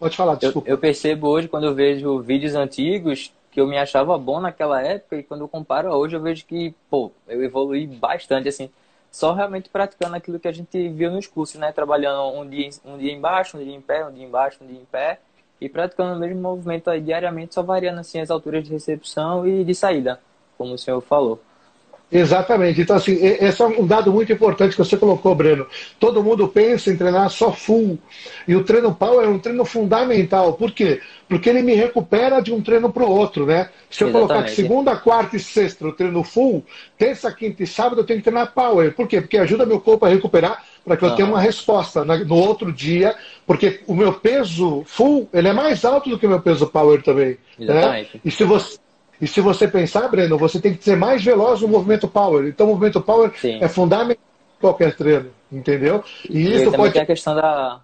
Pode 0.00 0.16
falar, 0.16 0.34
desculpa. 0.36 0.66
Eu, 0.66 0.76
eu, 0.76 0.78
percebo 0.78 1.28
hoje, 1.28 1.46
quando 1.46 1.66
eu 1.66 1.74
vejo 1.74 2.20
vídeos 2.20 2.54
antigos, 2.54 3.34
que 3.50 3.60
eu 3.60 3.66
me 3.66 3.76
achava 3.76 4.16
bom 4.16 4.40
naquela 4.40 4.80
época, 4.80 5.16
e 5.16 5.22
quando 5.22 5.42
eu 5.42 5.48
comparo 5.48 5.92
hoje, 5.92 6.16
eu 6.16 6.22
vejo 6.22 6.46
que, 6.46 6.74
pô, 6.88 7.12
eu 7.28 7.44
evolui 7.44 7.86
bastante, 7.86 8.48
assim, 8.48 8.70
só 9.12 9.34
realmente 9.34 9.68
praticando 9.68 10.16
aquilo 10.16 10.40
que 10.40 10.48
a 10.48 10.52
gente 10.52 10.88
viu 10.88 11.10
nos 11.10 11.26
cursos, 11.26 11.60
né? 11.60 11.70
Trabalhando 11.70 12.34
um 12.34 12.48
dia, 12.48 12.70
um 12.82 12.96
dia 12.96 13.12
embaixo, 13.12 13.58
um 13.58 13.62
dia 13.62 13.74
em 13.74 13.80
pé, 13.82 14.06
um 14.06 14.10
dia 14.10 14.24
embaixo, 14.24 14.64
um 14.64 14.66
dia 14.66 14.80
em 14.80 14.86
pé, 14.86 15.20
e 15.60 15.68
praticando 15.68 16.16
o 16.16 16.18
mesmo 16.18 16.40
movimento 16.40 16.88
aí 16.88 17.02
diariamente, 17.02 17.52
só 17.52 17.62
variando, 17.62 17.98
assim, 17.98 18.20
as 18.20 18.30
alturas 18.30 18.64
de 18.64 18.70
recepção 18.70 19.46
e 19.46 19.62
de 19.64 19.74
saída, 19.74 20.18
como 20.56 20.72
o 20.72 20.78
senhor 20.78 21.02
falou. 21.02 21.42
Exatamente. 22.12 22.80
Então, 22.80 22.96
assim, 22.96 23.18
esse 23.22 23.62
é 23.62 23.66
um 23.66 23.86
dado 23.86 24.12
muito 24.12 24.32
importante 24.32 24.72
que 24.72 24.78
você 24.78 24.96
colocou, 24.96 25.34
Breno. 25.34 25.66
Todo 25.98 26.24
mundo 26.24 26.48
pensa 26.48 26.90
em 26.90 26.96
treinar 26.96 27.30
só 27.30 27.52
full. 27.52 27.98
E 28.48 28.56
o 28.56 28.64
treino 28.64 28.92
power 28.92 29.24
é 29.24 29.28
um 29.28 29.38
treino 29.38 29.64
fundamental. 29.64 30.54
Por 30.54 30.72
quê? 30.72 31.00
Porque 31.28 31.48
ele 31.48 31.62
me 31.62 31.74
recupera 31.74 32.40
de 32.40 32.52
um 32.52 32.60
treino 32.60 32.92
para 32.92 33.04
o 33.04 33.10
outro, 33.10 33.46
né? 33.46 33.70
Se 33.88 34.02
eu 34.02 34.08
Exatamente. 34.08 34.28
colocar 34.28 34.48
de 34.48 34.54
segunda, 34.56 34.96
quarta 34.96 35.36
e 35.36 35.40
sexta 35.40 35.86
o 35.86 35.92
treino 35.92 36.24
full, 36.24 36.64
terça, 36.98 37.30
quinta 37.32 37.62
e 37.62 37.66
sábado 37.66 38.00
eu 38.00 38.04
tenho 38.04 38.18
que 38.18 38.24
treinar 38.24 38.52
power. 38.52 38.92
Por 38.92 39.06
quê? 39.06 39.20
Porque 39.20 39.38
ajuda 39.38 39.64
meu 39.64 39.80
corpo 39.80 40.04
a 40.04 40.08
recuperar 40.08 40.64
para 40.84 40.96
que 40.96 41.04
eu 41.04 41.14
tenha 41.14 41.28
uma 41.28 41.40
resposta 41.40 42.04
no 42.04 42.34
outro 42.34 42.72
dia, 42.72 43.14
porque 43.46 43.80
o 43.86 43.94
meu 43.94 44.14
peso 44.14 44.82
full 44.86 45.28
ele 45.32 45.46
é 45.46 45.52
mais 45.52 45.84
alto 45.84 46.10
do 46.10 46.18
que 46.18 46.26
o 46.26 46.30
meu 46.30 46.40
peso 46.40 46.66
power 46.66 47.00
também. 47.02 47.38
Né? 47.56 47.78
Exatamente. 47.78 48.10
Né? 48.14 48.20
E 48.24 48.30
se 48.30 48.44
você 48.44 48.78
e 49.20 49.26
se 49.26 49.40
você 49.40 49.68
pensar, 49.68 50.08
Breno, 50.08 50.38
você 50.38 50.60
tem 50.60 50.74
que 50.74 50.82
ser 50.82 50.96
mais 50.96 51.22
veloz 51.22 51.60
no 51.60 51.68
movimento 51.68 52.08
power. 52.08 52.46
Então, 52.46 52.66
o 52.66 52.70
movimento 52.70 53.00
power 53.00 53.32
Sim. 53.38 53.58
é 53.60 53.68
fundamental 53.68 54.22
em 54.56 54.60
qualquer 54.60 54.96
treino, 54.96 55.30
entendeu? 55.52 56.02
E, 56.28 56.38
e 56.38 56.56
isso 56.56 56.72
pode. 56.72 56.92
Tem 56.92 57.02
a 57.02 57.06
questão 57.06 57.34
da 57.34 57.80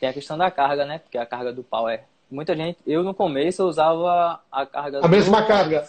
tem 0.00 0.08
a 0.08 0.12
questão 0.12 0.36
da 0.38 0.50
carga, 0.50 0.84
né? 0.84 0.98
Porque 0.98 1.18
a 1.18 1.26
carga 1.26 1.52
do 1.52 1.62
power. 1.62 2.00
Muita 2.30 2.56
gente, 2.56 2.78
eu 2.86 3.02
no 3.02 3.12
começo 3.12 3.60
eu 3.60 3.66
usava 3.66 4.40
a 4.50 4.64
carga 4.64 4.98
a 4.98 5.00
do, 5.02 5.08
mesma 5.08 5.44
carga 5.44 5.86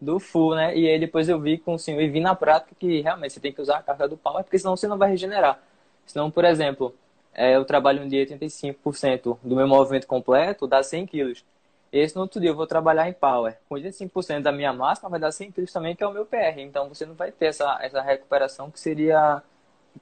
do 0.00 0.18
full, 0.18 0.54
né? 0.54 0.76
E 0.76 0.88
aí 0.88 0.98
depois 0.98 1.28
eu 1.28 1.38
vi 1.38 1.58
com 1.58 1.74
o 1.74 1.78
senhor 1.78 2.00
e 2.00 2.08
vi 2.08 2.20
na 2.20 2.34
prática 2.34 2.74
que 2.78 3.00
realmente 3.00 3.34
você 3.34 3.40
tem 3.40 3.52
que 3.52 3.60
usar 3.60 3.78
a 3.78 3.82
carga 3.82 4.08
do 4.08 4.16
power, 4.16 4.42
porque 4.42 4.58
senão 4.58 4.76
você 4.76 4.88
não 4.88 4.96
vai 4.96 5.10
regenerar. 5.10 5.58
Senão, 6.06 6.30
por 6.30 6.44
exemplo, 6.44 6.94
é, 7.34 7.54
eu 7.56 7.64
trabalho 7.64 8.02
um 8.02 8.08
dia 8.08 8.24
85% 8.26 9.36
do 9.42 9.56
meu 9.56 9.68
movimento 9.68 10.06
completo, 10.06 10.66
dá 10.66 10.82
100 10.82 11.06
quilos. 11.06 11.44
Esse 11.92 12.14
no 12.14 12.22
outro 12.22 12.40
dia 12.40 12.50
eu 12.50 12.54
vou 12.54 12.66
trabalhar 12.66 13.08
em 13.08 13.12
power. 13.12 13.56
Com 13.68 13.74
85% 13.74 14.42
da 14.42 14.52
minha 14.52 14.72
máxima 14.72 15.10
vai 15.10 15.18
dar 15.18 15.32
100 15.32 15.50
quilos 15.50 15.72
também, 15.72 15.96
que 15.96 16.04
é 16.04 16.06
o 16.06 16.12
meu 16.12 16.24
PR. 16.24 16.58
Então 16.58 16.88
você 16.88 17.04
não 17.04 17.14
vai 17.14 17.32
ter 17.32 17.46
essa, 17.46 17.78
essa 17.82 18.00
recuperação 18.00 18.70
que 18.70 18.78
seria, 18.78 19.42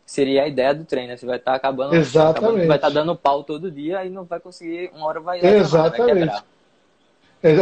seria 0.04 0.42
a 0.42 0.48
ideia 0.48 0.74
do 0.74 0.84
treino. 0.84 1.08
Né? 1.08 1.16
Você 1.16 1.24
vai 1.24 1.38
estar 1.38 1.52
tá 1.52 1.56
acabando, 1.56 1.94
Exatamente. 1.94 2.38
Acabando, 2.38 2.66
vai 2.66 2.76
estar 2.76 2.88
tá 2.88 2.94
dando 2.94 3.16
pau 3.16 3.42
todo 3.42 3.70
dia 3.70 4.04
e 4.04 4.10
não 4.10 4.24
vai 4.24 4.38
conseguir, 4.38 4.90
uma 4.94 5.06
hora 5.06 5.20
vai, 5.20 5.40
Exatamente. 5.40 6.26
vai. 6.26 6.42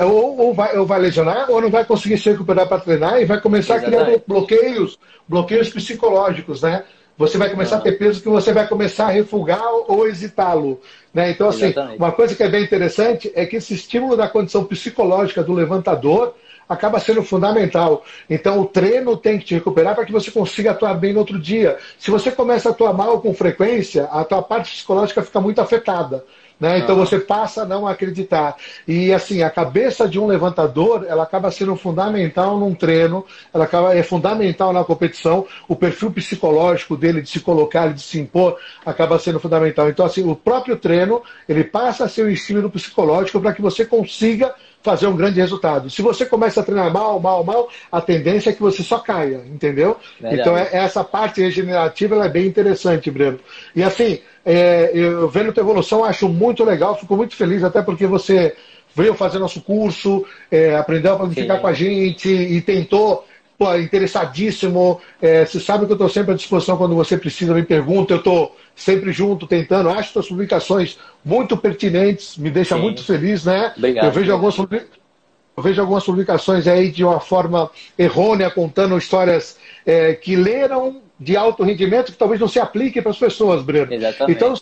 Ou, 0.06 0.38
ou, 0.38 0.54
vai, 0.54 0.76
ou 0.76 0.86
vai 0.86 0.98
lesionar, 0.98 1.50
ou 1.50 1.60
não 1.60 1.70
vai 1.70 1.84
conseguir 1.84 2.18
se 2.18 2.30
recuperar 2.30 2.66
para 2.66 2.80
treinar 2.80 3.20
e 3.20 3.26
vai 3.26 3.40
começar 3.40 3.76
Exatamente. 3.76 4.00
a 4.00 4.04
criar 4.06 4.22
bloqueios, 4.26 4.98
bloqueios 5.28 5.70
psicológicos, 5.70 6.62
né? 6.62 6.84
Você 7.18 7.38
vai 7.38 7.48
começar 7.50 7.76
uhum. 7.76 7.80
a 7.80 7.84
ter 7.84 7.92
peso 7.92 8.20
que 8.20 8.28
você 8.28 8.52
vai 8.52 8.68
começar 8.68 9.06
a 9.06 9.10
refugar 9.10 9.62
ou 9.88 10.06
hesitá-lo. 10.06 10.80
Né? 11.14 11.30
Então, 11.30 11.48
assim, 11.48 11.66
Exatamente. 11.66 11.98
uma 11.98 12.12
coisa 12.12 12.34
que 12.34 12.42
é 12.42 12.48
bem 12.48 12.62
interessante 12.62 13.32
é 13.34 13.46
que 13.46 13.56
esse 13.56 13.72
estímulo 13.72 14.16
da 14.16 14.28
condição 14.28 14.64
psicológica 14.64 15.42
do 15.42 15.54
levantador 15.54 16.34
acaba 16.68 16.98
sendo 17.00 17.22
fundamental. 17.22 18.04
Então, 18.28 18.60
o 18.60 18.66
treino 18.66 19.16
tem 19.16 19.38
que 19.38 19.44
te 19.46 19.54
recuperar 19.54 19.94
para 19.94 20.04
que 20.04 20.12
você 20.12 20.30
consiga 20.30 20.72
atuar 20.72 20.94
bem 20.94 21.12
no 21.12 21.20
outro 21.20 21.38
dia. 21.38 21.78
Se 21.98 22.10
você 22.10 22.30
começa 22.30 22.68
a 22.68 22.72
atuar 22.72 22.92
mal 22.92 23.20
com 23.20 23.32
frequência, 23.32 24.04
a 24.04 24.24
tua 24.24 24.42
parte 24.42 24.72
psicológica 24.72 25.22
fica 25.22 25.40
muito 25.40 25.60
afetada. 25.60 26.24
Né? 26.58 26.78
Então 26.78 26.96
você 26.96 27.18
passa 27.18 27.62
a 27.62 27.66
não 27.66 27.86
acreditar. 27.86 28.56
E 28.88 29.12
assim, 29.12 29.42
a 29.42 29.50
cabeça 29.50 30.08
de 30.08 30.18
um 30.18 30.26
levantador, 30.26 31.04
ela 31.06 31.22
acaba 31.22 31.50
sendo 31.50 31.76
fundamental 31.76 32.58
num 32.58 32.74
treino, 32.74 33.26
ela 33.52 33.64
acaba, 33.64 33.94
é 33.94 34.02
fundamental 34.02 34.72
na 34.72 34.82
competição, 34.82 35.46
o 35.68 35.76
perfil 35.76 36.10
psicológico 36.10 36.96
dele 36.96 37.20
de 37.20 37.28
se 37.28 37.40
colocar, 37.40 37.92
de 37.92 38.00
se 38.00 38.18
impor, 38.18 38.58
acaba 38.86 39.18
sendo 39.18 39.38
fundamental. 39.38 39.90
Então, 39.90 40.06
assim, 40.06 40.26
o 40.28 40.34
próprio 40.34 40.76
treino, 40.76 41.22
ele 41.46 41.62
passa 41.62 42.04
a 42.04 42.08
ser 42.08 42.24
um 42.24 42.30
estímulo 42.30 42.70
psicológico 42.70 43.38
para 43.38 43.52
que 43.52 43.60
você 43.60 43.84
consiga 43.84 44.54
fazer 44.86 45.08
um 45.08 45.16
grande 45.16 45.40
resultado. 45.40 45.90
Se 45.90 46.00
você 46.00 46.24
começa 46.24 46.60
a 46.60 46.62
treinar 46.62 46.92
mal, 46.92 47.18
mal, 47.18 47.42
mal, 47.42 47.68
a 47.90 48.00
tendência 48.00 48.50
é 48.50 48.52
que 48.52 48.62
você 48.62 48.84
só 48.84 49.00
caia, 49.00 49.42
entendeu? 49.52 49.96
Verdade. 50.20 50.40
Então, 50.40 50.56
é, 50.56 50.68
essa 50.70 51.02
parte 51.02 51.40
regenerativa 51.40 52.14
ela 52.14 52.26
é 52.26 52.28
bem 52.28 52.46
interessante, 52.46 53.10
Breno. 53.10 53.40
E 53.74 53.82
assim, 53.82 54.20
é, 54.44 54.92
eu 54.94 55.28
vendo 55.28 55.50
a 55.50 55.52
tua 55.52 55.62
evolução, 55.64 56.04
acho 56.04 56.28
muito 56.28 56.62
legal, 56.62 56.96
fico 56.96 57.16
muito 57.16 57.34
feliz, 57.34 57.64
até 57.64 57.82
porque 57.82 58.06
você 58.06 58.54
veio 58.94 59.12
fazer 59.14 59.40
nosso 59.40 59.60
curso, 59.60 60.24
é, 60.48 60.76
aprendeu 60.76 61.14
a 61.14 61.16
planificar 61.16 61.56
Sim. 61.56 61.62
com 61.62 61.68
a 61.68 61.72
gente 61.72 62.28
e 62.28 62.60
tentou 62.60 63.26
pô, 63.58 63.74
interessadíssimo. 63.76 65.00
É, 65.20 65.44
você 65.44 65.60
sabe 65.60 65.86
que 65.86 65.92
eu 65.92 65.96
estou 65.96 66.08
sempre 66.08 66.32
à 66.32 66.36
disposição 66.36 66.76
quando 66.76 66.94
você 66.94 67.16
precisa, 67.16 67.54
me 67.54 67.62
pergunta, 67.62 68.14
eu 68.14 68.18
estou 68.18 68.56
sempre 68.74 69.12
junto, 69.12 69.46
tentando. 69.46 69.88
Acho 69.88 70.12
suas 70.12 70.28
publicações 70.28 70.98
muito 71.24 71.56
pertinentes, 71.56 72.36
me 72.36 72.50
deixa 72.50 72.76
Sim. 72.76 72.82
muito 72.82 73.04
feliz, 73.04 73.44
né? 73.44 73.72
Obrigado. 73.76 74.04
Eu 74.06 74.12
vejo 74.12 74.32
algumas, 74.32 74.56
eu 74.58 75.62
vejo 75.62 75.80
algumas 75.80 76.04
publicações 76.04 76.66
aí 76.66 76.90
de 76.90 77.04
uma 77.04 77.20
forma 77.20 77.70
errônea, 77.98 78.50
contando 78.50 78.96
histórias 78.98 79.58
é, 79.84 80.14
que 80.14 80.36
leram 80.36 81.00
de 81.18 81.36
alto 81.36 81.62
rendimento 81.62 82.12
que 82.12 82.18
talvez 82.18 82.40
não 82.40 82.48
se 82.48 82.60
aplique 82.60 83.00
para 83.00 83.10
as 83.10 83.18
pessoas, 83.18 83.62
Breno. 83.62 83.92
Exatamente. 83.92 84.36
Então, 84.36 84.54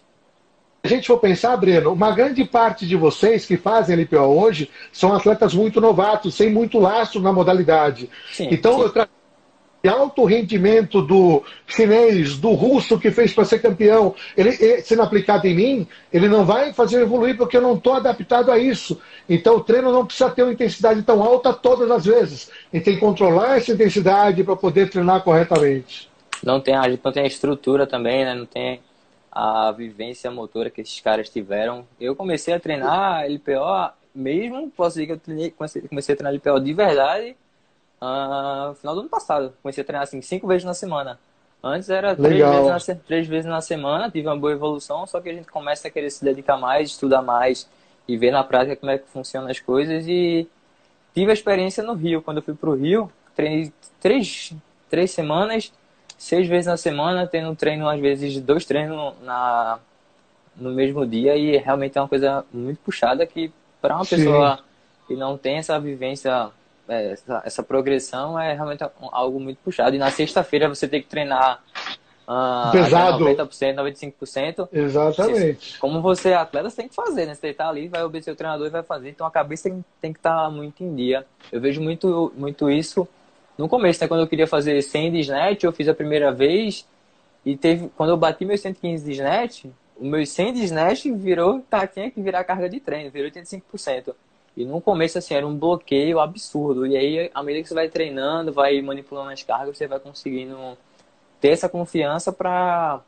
a 0.84 0.88
gente 0.88 1.06
for 1.06 1.18
pensar, 1.18 1.56
Breno, 1.56 1.94
uma 1.94 2.12
grande 2.12 2.44
parte 2.44 2.86
de 2.86 2.94
vocês 2.94 3.46
que 3.46 3.56
fazem 3.56 3.96
LPO 3.96 4.18
hoje 4.18 4.70
são 4.92 5.14
atletas 5.14 5.54
muito 5.54 5.80
novatos, 5.80 6.34
sem 6.34 6.50
muito 6.50 6.78
laço 6.78 7.18
na 7.20 7.32
modalidade. 7.32 8.10
Sim, 8.30 8.48
então, 8.50 8.74
sim. 8.74 8.82
eu 8.82 8.90
trago 8.90 9.10
alto 9.88 10.24
rendimento 10.24 11.00
do 11.00 11.42
chinês, 11.66 12.36
do 12.36 12.52
russo 12.52 12.98
que 12.98 13.10
fez 13.10 13.32
para 13.32 13.46
ser 13.46 13.60
campeão, 13.60 14.14
ele, 14.36 14.52
sendo 14.82 15.00
aplicado 15.00 15.46
em 15.46 15.54
mim, 15.54 15.88
ele 16.12 16.28
não 16.28 16.44
vai 16.44 16.72
fazer 16.74 17.00
evoluir 17.00 17.36
porque 17.36 17.56
eu 17.56 17.62
não 17.62 17.76
estou 17.76 17.94
adaptado 17.94 18.52
a 18.52 18.58
isso. 18.58 19.00
Então 19.26 19.56
o 19.56 19.64
treino 19.64 19.90
não 19.90 20.04
precisa 20.04 20.28
ter 20.30 20.42
uma 20.42 20.52
intensidade 20.52 21.02
tão 21.02 21.22
alta 21.22 21.52
todas 21.52 21.90
as 21.90 22.04
vezes. 22.04 22.50
E 22.70 22.78
tem 22.78 22.94
que 22.94 23.00
controlar 23.00 23.56
essa 23.56 23.72
intensidade 23.72 24.44
para 24.44 24.56
poder 24.56 24.90
treinar 24.90 25.22
corretamente. 25.22 26.10
não 26.42 26.60
tem, 26.60 26.74
não 27.02 27.12
tem 27.12 27.22
a 27.22 27.26
estrutura 27.26 27.86
também, 27.86 28.24
né? 28.24 28.34
Não 28.34 28.46
tem 28.46 28.80
a 29.34 29.72
vivência 29.72 30.30
motora 30.30 30.70
que 30.70 30.80
esses 30.80 31.00
caras 31.00 31.28
tiveram. 31.28 31.84
Eu 32.00 32.14
comecei 32.14 32.54
a 32.54 32.60
treinar 32.60 33.24
LPO 33.24 33.92
mesmo, 34.14 34.70
posso 34.70 34.94
dizer 34.94 35.06
que 35.06 35.12
eu 35.12 35.18
treinei, 35.18 35.50
comecei, 35.50 35.82
comecei 35.82 36.14
a 36.14 36.16
treinar 36.16 36.34
LPO 36.34 36.60
de 36.60 36.72
verdade 36.72 37.36
uh, 38.00 38.68
no 38.68 38.74
final 38.76 38.94
do 38.94 39.00
ano 39.00 39.08
passado. 39.08 39.52
Comecei 39.60 39.82
a 39.82 39.84
treinar 39.84 40.04
assim 40.04 40.22
cinco 40.22 40.46
vezes 40.46 40.64
na 40.64 40.72
semana. 40.72 41.18
Antes 41.60 41.90
era 41.90 42.14
três 42.14 42.38
vezes, 42.38 42.88
na, 42.88 42.94
três 42.94 43.26
vezes, 43.26 43.46
na, 43.46 43.60
semana, 43.60 44.10
tive 44.10 44.28
uma 44.28 44.36
boa 44.36 44.52
evolução, 44.52 45.06
só 45.06 45.18
que 45.18 45.30
a 45.30 45.32
gente 45.32 45.48
começa 45.48 45.88
a 45.88 45.90
querer 45.90 46.10
se 46.10 46.22
dedicar 46.22 46.58
mais, 46.58 46.90
estudar 46.90 47.22
mais 47.22 47.66
e 48.06 48.18
ver 48.18 48.30
na 48.30 48.44
prática 48.44 48.76
como 48.76 48.92
é 48.92 48.98
que 48.98 49.08
funcionam 49.08 49.50
as 49.50 49.58
coisas. 49.58 50.06
E 50.06 50.46
tive 51.14 51.30
a 51.30 51.34
experiência 51.34 51.82
no 51.82 51.94
Rio. 51.94 52.20
Quando 52.20 52.36
eu 52.36 52.42
fui 52.42 52.54
pro 52.54 52.74
Rio, 52.74 53.10
treinei 53.34 53.72
três, 53.98 54.52
três 54.90 55.10
semanas 55.10 55.72
seis 56.24 56.48
vezes 56.48 56.66
na 56.66 56.76
semana, 56.78 57.26
tendo 57.26 57.54
treino, 57.54 57.86
às 57.86 58.00
vezes, 58.00 58.40
dois 58.40 58.64
treinos 58.64 59.12
na, 59.22 59.78
no 60.56 60.70
mesmo 60.70 61.06
dia, 61.06 61.36
e 61.36 61.58
realmente 61.58 61.98
é 61.98 62.00
uma 62.00 62.08
coisa 62.08 62.44
muito 62.50 62.78
puxada 62.78 63.26
que, 63.26 63.52
para 63.80 63.94
uma 63.96 64.04
Sim. 64.04 64.16
pessoa 64.16 64.58
que 65.06 65.14
não 65.14 65.36
tem 65.36 65.58
essa 65.58 65.78
vivência, 65.78 66.48
é, 66.88 67.12
essa, 67.12 67.42
essa, 67.44 67.62
progressão, 67.62 68.40
é 68.40 68.54
realmente 68.54 68.82
algo 69.12 69.38
muito 69.38 69.58
puxado. 69.58 69.94
E 69.94 69.98
na 69.98 70.10
sexta-feira 70.10 70.66
você 70.66 70.88
tem 70.88 71.02
que 71.02 71.08
treinar. 71.08 71.62
Uh, 72.26 72.72
Pesado. 72.72 73.22
90%, 73.22 73.74
95%. 73.74 74.68
Exatamente. 74.72 75.78
Como 75.78 76.00
você 76.00 76.30
é 76.30 76.36
atleta, 76.36 76.70
você 76.70 76.76
tem 76.76 76.88
que 76.88 76.94
fazer, 76.94 77.26
né? 77.26 77.34
Você 77.34 77.52
tá 77.52 77.68
ali, 77.68 77.86
vai 77.86 78.02
obedecer 78.02 78.30
o 78.30 78.36
treinador 78.36 78.66
e 78.66 78.70
vai 78.70 78.82
fazer. 78.82 79.10
Então 79.10 79.26
a 79.26 79.30
cabeça 79.30 79.64
tem, 79.64 79.84
tem 80.00 80.10
que 80.10 80.20
estar 80.20 80.44
tá 80.44 80.48
muito 80.48 80.82
em 80.82 80.94
dia. 80.94 81.26
Eu 81.52 81.60
vejo 81.60 81.82
muito, 81.82 82.32
muito 82.34 82.70
isso 82.70 83.06
no 83.56 83.68
começo, 83.68 84.00
né, 84.00 84.08
quando 84.08 84.20
eu 84.20 84.26
queria 84.26 84.46
fazer 84.46 84.80
100 84.82 85.12
de 85.12 85.20
snatch, 85.20 85.64
eu 85.64 85.72
fiz 85.72 85.88
a 85.88 85.94
primeira 85.94 86.32
vez 86.32 86.86
e 87.44 87.56
teve, 87.56 87.90
quando 87.96 88.10
eu 88.10 88.16
bati 88.16 88.44
meus 88.44 88.60
115 88.60 89.04
de 89.04 89.12
snatch, 89.12 89.66
o 89.96 90.04
meu 90.04 90.24
100 90.24 90.54
de 90.54 90.64
snatch 90.64 91.06
virou, 91.06 91.60
tá, 91.70 91.86
tinha 91.86 92.10
que 92.10 92.20
virar 92.20 92.42
carga 92.44 92.68
de 92.68 92.80
treino, 92.80 93.10
virou 93.10 93.30
85%. 93.30 94.14
E 94.56 94.64
no 94.64 94.80
começo, 94.80 95.18
assim, 95.18 95.34
era 95.34 95.46
um 95.46 95.56
bloqueio 95.56 96.20
absurdo. 96.20 96.86
E 96.86 96.96
aí, 96.96 97.30
à 97.34 97.42
medida 97.42 97.62
que 97.62 97.68
você 97.68 97.74
vai 97.74 97.88
treinando, 97.88 98.52
vai 98.52 98.80
manipulando 98.80 99.30
as 99.30 99.42
cargas, 99.42 99.76
você 99.76 99.86
vai 99.86 99.98
conseguindo 99.98 100.78
ter 101.40 101.48
essa 101.48 101.68
confiança 101.68 102.32
para 102.32 103.00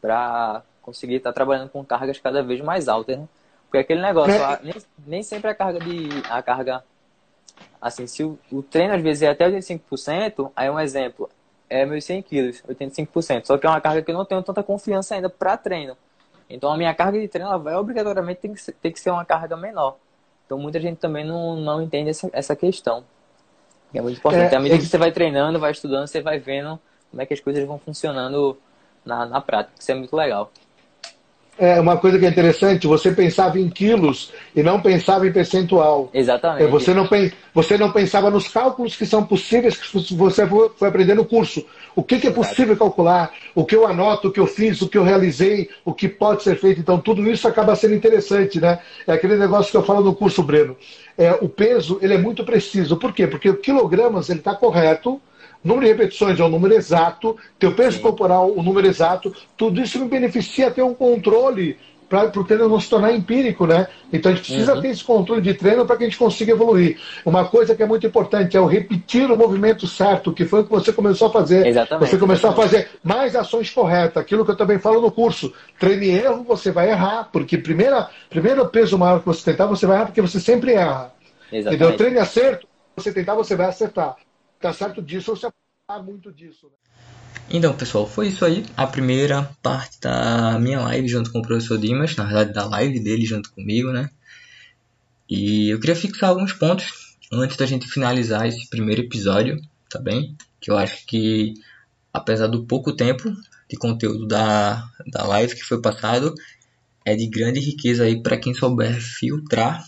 para 0.00 0.62
conseguir 0.82 1.16
estar 1.16 1.30
tá 1.30 1.34
trabalhando 1.34 1.70
com 1.70 1.84
cargas 1.84 2.18
cada 2.18 2.42
vez 2.42 2.60
mais 2.60 2.86
altas, 2.86 3.18
né? 3.18 3.26
Porque 3.64 3.78
aquele 3.78 4.00
negócio, 4.00 4.40
a, 4.44 4.60
nem, 4.62 4.74
nem 5.06 5.22
sempre 5.22 5.50
a 5.50 5.54
carga 5.54 5.80
de 5.80 6.08
a 6.30 6.40
carga 6.42 6.84
Assim, 7.80 8.06
se 8.06 8.24
o, 8.24 8.38
o 8.50 8.62
treino 8.62 8.94
às 8.94 9.02
vezes 9.02 9.22
é 9.22 9.28
até 9.28 9.48
85%, 9.48 10.50
aí 10.56 10.70
um 10.70 10.78
exemplo, 10.80 11.28
é 11.68 11.84
meus 11.84 12.04
100 12.04 12.22
quilos, 12.22 12.62
85%. 12.68 13.46
Só 13.46 13.58
que 13.58 13.66
é 13.66 13.70
uma 13.70 13.80
carga 13.80 14.02
que 14.02 14.10
eu 14.10 14.14
não 14.14 14.24
tenho 14.24 14.42
tanta 14.42 14.62
confiança 14.62 15.14
ainda 15.14 15.28
para 15.28 15.56
treino. 15.56 15.96
Então 16.48 16.72
a 16.72 16.76
minha 16.76 16.94
carga 16.94 17.20
de 17.20 17.28
treino 17.28 17.48
ela 17.48 17.58
vai 17.58 17.74
obrigatoriamente 17.74 18.40
ter 18.40 18.48
que, 18.48 18.60
ser, 18.60 18.72
ter 18.72 18.90
que 18.90 19.00
ser 19.00 19.10
uma 19.10 19.24
carga 19.24 19.56
menor. 19.56 19.96
Então 20.44 20.58
muita 20.58 20.80
gente 20.80 20.98
também 20.98 21.24
não, 21.24 21.56
não 21.56 21.82
entende 21.82 22.10
essa, 22.10 22.28
essa 22.32 22.54
questão. 22.56 23.04
É 23.92 24.00
muito 24.00 24.18
importante. 24.18 24.54
É, 24.54 24.56
à 24.56 24.60
medida 24.60 24.76
é... 24.76 24.84
que 24.84 24.86
você 24.86 24.98
vai 24.98 25.10
treinando, 25.10 25.58
vai 25.58 25.72
estudando, 25.72 26.06
você 26.06 26.20
vai 26.20 26.38
vendo 26.38 26.78
como 27.10 27.22
é 27.22 27.26
que 27.26 27.34
as 27.34 27.40
coisas 27.40 27.64
vão 27.64 27.78
funcionando 27.78 28.58
na, 29.04 29.26
na 29.26 29.40
prática. 29.40 29.74
Isso 29.78 29.90
é 29.90 29.94
muito 29.94 30.14
legal 30.14 30.50
é 31.58 31.80
uma 31.80 31.96
coisa 31.96 32.18
que 32.18 32.26
é 32.26 32.28
interessante, 32.28 32.86
você 32.86 33.10
pensava 33.10 33.58
em 33.58 33.68
quilos 33.68 34.32
e 34.54 34.62
não 34.62 34.80
pensava 34.80 35.26
em 35.26 35.32
percentual. 35.32 36.10
Exatamente. 36.12 36.64
É, 36.64 36.66
você 36.66 36.92
não, 36.92 37.08
você 37.54 37.78
não 37.78 37.90
pensava 37.90 38.30
nos 38.30 38.48
cálculos 38.48 38.94
que 38.94 39.06
são 39.06 39.24
possíveis 39.24 39.76
que 39.76 40.14
você 40.14 40.46
foi 40.76 40.88
aprender 40.88 41.14
no 41.14 41.24
curso. 41.24 41.64
O 41.94 42.02
que, 42.02 42.18
que 42.18 42.26
é 42.26 42.30
possível 42.30 42.76
calcular, 42.76 43.32
o 43.54 43.64
que 43.64 43.74
eu 43.74 43.86
anoto, 43.86 44.28
o 44.28 44.32
que 44.32 44.40
eu 44.40 44.46
fiz, 44.46 44.82
o 44.82 44.88
que 44.88 44.98
eu 44.98 45.02
realizei, 45.02 45.70
o 45.84 45.94
que 45.94 46.08
pode 46.08 46.42
ser 46.42 46.56
feito. 46.56 46.80
Então, 46.80 47.00
tudo 47.00 47.26
isso 47.30 47.48
acaba 47.48 47.74
sendo 47.74 47.94
interessante, 47.94 48.60
né? 48.60 48.78
É 49.06 49.12
aquele 49.14 49.36
negócio 49.36 49.70
que 49.70 49.76
eu 49.76 49.82
falo 49.82 50.04
no 50.04 50.14
curso, 50.14 50.42
Breno. 50.42 50.76
É, 51.16 51.32
o 51.40 51.48
peso, 51.48 51.98
ele 52.02 52.12
é 52.12 52.18
muito 52.18 52.44
preciso. 52.44 52.98
Por 52.98 53.14
quê? 53.14 53.26
Porque 53.26 53.48
o 53.48 53.56
quilogramas, 53.56 54.28
ele 54.28 54.40
está 54.40 54.54
correto, 54.54 55.20
número 55.66 55.86
de 55.86 55.92
repetições 55.92 56.38
é 56.38 56.44
o 56.44 56.48
número 56.48 56.74
exato, 56.74 57.36
teu 57.58 57.74
peso 57.74 57.96
Sim. 57.96 58.02
corporal, 58.02 58.52
o 58.52 58.62
número 58.62 58.86
exato, 58.86 59.34
tudo 59.56 59.80
isso 59.80 59.98
me 59.98 60.08
beneficia 60.08 60.70
ter 60.70 60.82
um 60.82 60.94
controle 60.94 61.76
para 62.08 62.38
o 62.38 62.44
treino 62.44 62.68
não 62.68 62.80
se 62.80 62.88
tornar 62.88 63.12
empírico, 63.12 63.66
né? 63.66 63.88
Então 64.12 64.30
a 64.30 64.34
gente 64.34 64.46
precisa 64.46 64.74
uhum. 64.74 64.80
ter 64.80 64.88
esse 64.88 65.02
controle 65.02 65.40
de 65.42 65.54
treino 65.54 65.84
para 65.84 65.96
que 65.96 66.04
a 66.04 66.06
gente 66.06 66.18
consiga 66.18 66.52
evoluir. 66.52 66.98
Uma 67.24 67.46
coisa 67.46 67.74
que 67.74 67.82
é 67.82 67.86
muito 67.86 68.06
importante 68.06 68.56
é 68.56 68.60
o 68.60 68.66
repetir 68.66 69.30
o 69.30 69.36
movimento 69.36 69.86
certo, 69.86 70.32
que 70.32 70.44
foi 70.44 70.60
o 70.60 70.64
que 70.64 70.70
você 70.70 70.92
começou 70.92 71.28
a 71.28 71.32
fazer. 71.32 71.66
Exatamente. 71.66 72.08
Você 72.08 72.18
começou 72.18 72.50
exatamente. 72.50 72.76
a 72.76 72.78
fazer 72.78 72.90
mais 73.02 73.34
ações 73.34 73.70
corretas, 73.70 74.18
aquilo 74.18 74.44
que 74.44 74.52
eu 74.52 74.56
também 74.56 74.78
falo 74.78 75.00
no 75.00 75.10
curso. 75.10 75.52
Treine 75.78 76.08
erro, 76.08 76.44
você 76.44 76.70
vai 76.70 76.90
errar, 76.90 77.28
porque 77.32 77.58
primeira, 77.58 78.08
primeiro 78.30 78.66
peso 78.68 78.96
maior 78.96 79.20
que 79.20 79.26
você 79.26 79.50
tentar, 79.50 79.66
você 79.66 79.86
vai 79.86 79.96
errar 79.96 80.06
porque 80.06 80.22
você 80.22 80.38
sempre 80.38 80.72
erra. 80.72 81.12
Exatamente. 81.50 81.66
Entendeu? 81.66 81.96
Treine 81.96 82.18
acerto, 82.18 82.68
você 82.94 83.12
tentar, 83.12 83.34
você 83.34 83.56
vai 83.56 83.66
acertar 83.66 84.16
tá 84.60 84.72
certo 84.72 85.02
disso 85.02 85.30
ou 85.30 85.36
se 85.36 85.46
aproveitar 85.46 86.04
muito 86.04 86.32
disso. 86.32 86.66
Né? 86.66 86.72
Então, 87.48 87.76
pessoal, 87.76 88.08
foi 88.08 88.28
isso 88.28 88.44
aí. 88.44 88.64
A 88.76 88.86
primeira 88.86 89.44
parte 89.62 90.00
da 90.00 90.58
minha 90.58 90.80
live 90.80 91.06
junto 91.06 91.30
com 91.30 91.38
o 91.38 91.42
professor 91.42 91.78
Dimas, 91.78 92.16
na 92.16 92.24
verdade, 92.24 92.52
da 92.52 92.66
live 92.66 92.98
dele 93.00 93.24
junto 93.24 93.52
comigo, 93.52 93.92
né? 93.92 94.10
E 95.28 95.70
eu 95.70 95.80
queria 95.80 95.96
fixar 95.96 96.30
alguns 96.30 96.52
pontos 96.52 97.16
antes 97.32 97.56
da 97.56 97.66
gente 97.66 97.88
finalizar 97.88 98.46
esse 98.46 98.68
primeiro 98.68 99.02
episódio, 99.02 99.60
tá 99.88 99.98
bem? 99.98 100.36
Que 100.60 100.70
eu 100.70 100.76
acho 100.76 101.04
que, 101.06 101.54
apesar 102.12 102.46
do 102.46 102.64
pouco 102.64 102.92
tempo 102.92 103.32
de 103.68 103.76
conteúdo 103.76 104.26
da, 104.26 104.88
da 105.06 105.24
live 105.26 105.54
que 105.54 105.64
foi 105.64 105.80
passado, 105.80 106.34
é 107.04 107.14
de 107.14 107.26
grande 107.28 107.60
riqueza 107.60 108.04
aí 108.04 108.20
para 108.20 108.36
quem 108.36 108.54
souber 108.54 109.00
filtrar, 109.00 109.84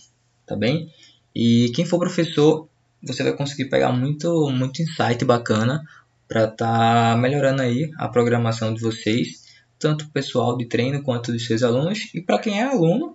tá 0.46 0.56
bem? 0.56 0.92
E 1.34 1.70
quem 1.74 1.84
for 1.84 1.98
professor, 1.98 2.68
você 3.02 3.22
vai 3.22 3.32
conseguir 3.32 3.66
pegar 3.66 3.92
muito, 3.92 4.50
muito 4.50 4.82
insight 4.82 5.24
bacana 5.24 5.84
para 6.26 6.44
estar 6.44 7.12
tá 7.12 7.16
melhorando 7.16 7.62
aí 7.62 7.90
a 7.96 8.08
programação 8.08 8.74
de 8.74 8.80
vocês, 8.80 9.44
tanto 9.78 10.04
o 10.04 10.10
pessoal 10.10 10.56
de 10.56 10.66
treino 10.66 11.02
quanto 11.02 11.32
dos 11.32 11.46
seus 11.46 11.62
alunos. 11.62 12.10
E 12.14 12.20
para 12.20 12.38
quem 12.38 12.60
é 12.60 12.64
aluno, 12.64 13.14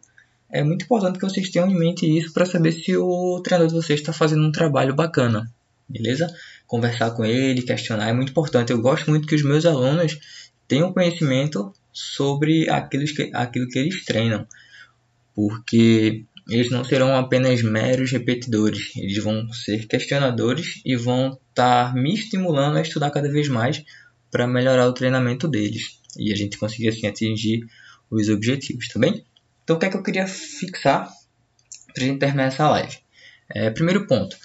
é 0.50 0.64
muito 0.64 0.86
importante 0.86 1.20
que 1.20 1.26
vocês 1.26 1.50
tenham 1.50 1.70
em 1.70 1.78
mente 1.78 2.06
isso 2.06 2.34
para 2.34 2.46
saber 2.46 2.72
se 2.72 2.96
o 2.96 3.42
treinador 3.42 3.68
de 3.68 3.74
vocês 3.74 4.00
está 4.00 4.14
fazendo 4.14 4.46
um 4.46 4.52
trabalho 4.52 4.96
bacana, 4.96 5.52
beleza? 5.88 6.34
Conversar 6.66 7.12
com 7.12 7.26
ele, 7.26 7.62
questionar 7.62 8.10
é 8.10 8.14
muito 8.14 8.30
importante. 8.30 8.72
Eu 8.72 8.82
gosto 8.82 9.10
muito 9.10 9.28
que 9.28 9.36
os 9.36 9.44
meus 9.44 9.66
alunos 9.66 10.20
tenham 10.68 10.94
conhecimento 10.94 11.74
sobre 11.92 12.70
aquilo 12.70 13.06
que, 13.06 13.32
aquilo 13.34 13.68
que 13.68 13.80
eles 13.80 14.04
treinam, 14.06 14.48
porque 15.36 16.26
eles 16.50 16.70
não 16.70 16.84
serão 16.84 17.16
apenas 17.16 17.62
meros 17.62 18.12
repetidores, 18.12 18.96
eles 18.96 19.18
vão 19.24 19.52
ser 19.54 19.88
questionadores 19.88 20.82
e 20.86 20.96
vão 20.96 21.40
estar 21.50 21.94
tá 21.94 21.94
me 21.94 22.14
estimulando 22.14 22.78
a 22.78 22.82
estudar 22.82 23.12
cada 23.12 23.32
vez 23.32 23.48
mais 23.48 23.84
para 24.30 24.48
melhorar 24.48 24.88
o 24.88 24.94
treinamento 24.94 25.48
deles 25.48 26.00
e 26.18 26.32
a 26.32 26.36
gente 26.36 26.58
conseguir 26.58 26.90
assim 26.90 27.08
atingir 27.08 27.66
os 28.10 28.30
objetivos, 28.30 28.88
tá 28.88 29.00
bem? 29.00 29.24
Então 29.64 29.76
o 29.76 29.80
que 29.80 29.86
é 29.86 29.90
que 29.90 29.98
eu 29.98 30.04
queria 30.04 30.28
fixar 30.28 31.10
para 31.94 32.04
a 32.04 32.08
gente 32.08 32.20
terminar 32.20 32.46
essa 32.46 32.70
live? 32.70 32.98
É, 33.50 33.70
primeiro 33.70 34.06
ponto, 34.06 34.36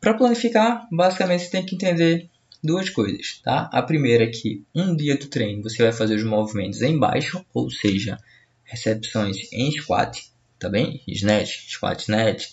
para 0.00 0.14
planificar, 0.14 0.86
basicamente 0.90 1.44
você 1.44 1.50
tem 1.50 1.66
que 1.66 1.74
entender 1.74 2.28
duas 2.62 2.90
coisas, 2.90 3.40
tá? 3.42 3.68
A 3.72 3.82
primeira 3.82 4.24
é 4.24 4.28
que 4.28 4.64
um 4.74 4.94
dia 4.94 5.16
do 5.16 5.26
treino 5.26 5.62
você 5.62 5.82
vai 5.82 5.92
fazer 5.92 6.14
os 6.14 6.24
movimentos 6.24 6.82
em 6.82 6.98
baixo, 6.98 7.44
ou 7.52 7.70
seja, 7.70 8.18
recepções 8.64 9.52
em 9.52 9.72
squat, 9.72 10.29
tá 10.60 10.68
bem? 10.68 11.02
Snatch, 11.08 11.70
squat 11.70 12.02
snatch, 12.02 12.48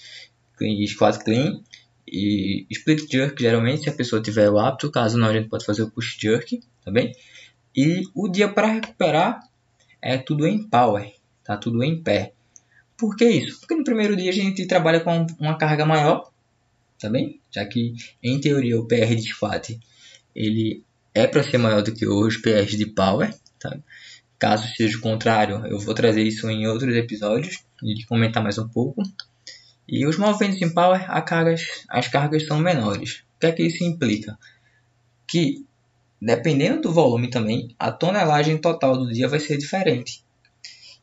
squat 0.87 1.23
clean 1.23 1.61
e 2.07 2.65
split 2.71 3.11
jerk, 3.11 3.39
geralmente, 3.39 3.83
se 3.83 3.89
a 3.89 3.93
pessoa 3.93 4.21
tiver 4.21 4.49
o 4.49 4.57
hábito, 4.57 4.89
caso 4.89 5.17
não, 5.17 5.27
a 5.27 5.33
gente 5.33 5.49
pode 5.49 5.65
fazer 5.65 5.83
o 5.83 5.91
push 5.91 6.17
jerk, 6.17 6.61
tá 6.83 6.89
bem? 6.89 7.13
E 7.75 8.03
o 8.15 8.29
dia 8.29 8.47
para 8.47 8.67
recuperar 8.67 9.41
é 10.01 10.17
tudo 10.17 10.47
em 10.47 10.63
power, 10.63 11.11
tá? 11.43 11.57
Tudo 11.57 11.83
em 11.83 12.01
pé. 12.01 12.31
Por 12.97 13.15
que 13.15 13.25
isso? 13.25 13.59
Porque 13.59 13.75
no 13.75 13.83
primeiro 13.83 14.15
dia 14.15 14.31
a 14.31 14.33
gente 14.33 14.65
trabalha 14.65 15.01
com 15.01 15.27
uma 15.37 15.57
carga 15.57 15.85
maior, 15.85 16.31
tá 16.97 17.09
bem? 17.09 17.41
Já 17.51 17.65
que, 17.65 17.93
em 18.23 18.39
teoria, 18.39 18.79
o 18.79 18.87
PR 18.87 19.13
de 19.13 19.23
squat, 19.23 19.77
ele 20.33 20.81
é 21.13 21.27
para 21.27 21.43
ser 21.43 21.57
maior 21.57 21.83
do 21.83 21.93
que 21.93 22.07
os 22.07 22.37
PRs 22.37 22.77
de 22.77 22.85
power, 22.85 23.35
tá? 23.59 23.77
Caso 24.39 24.67
seja 24.75 24.97
o 24.97 25.01
contrário, 25.01 25.65
eu 25.65 25.79
vou 25.79 25.93
trazer 25.93 26.23
isso 26.23 26.49
em 26.49 26.67
outros 26.67 26.95
episódios 26.95 27.66
e 27.83 28.03
comentar 28.05 28.43
mais 28.43 28.57
um 28.57 28.67
pouco. 28.67 29.03
E 29.87 30.05
os 30.05 30.17
movimentos 30.17 30.61
em 30.61 30.73
power, 30.73 31.05
cargas, 31.25 31.61
as 31.89 32.07
cargas 32.07 32.45
são 32.45 32.59
menores. 32.59 33.23
O 33.35 33.39
que 33.39 33.47
é 33.47 33.51
que 33.51 33.63
isso 33.63 33.83
implica? 33.83 34.37
Que, 35.27 35.65
dependendo 36.21 36.81
do 36.81 36.93
volume 36.93 37.29
também, 37.29 37.73
a 37.79 37.91
tonelagem 37.91 38.57
total 38.57 38.97
do 38.97 39.11
dia 39.11 39.27
vai 39.27 39.39
ser 39.39 39.57
diferente. 39.57 40.23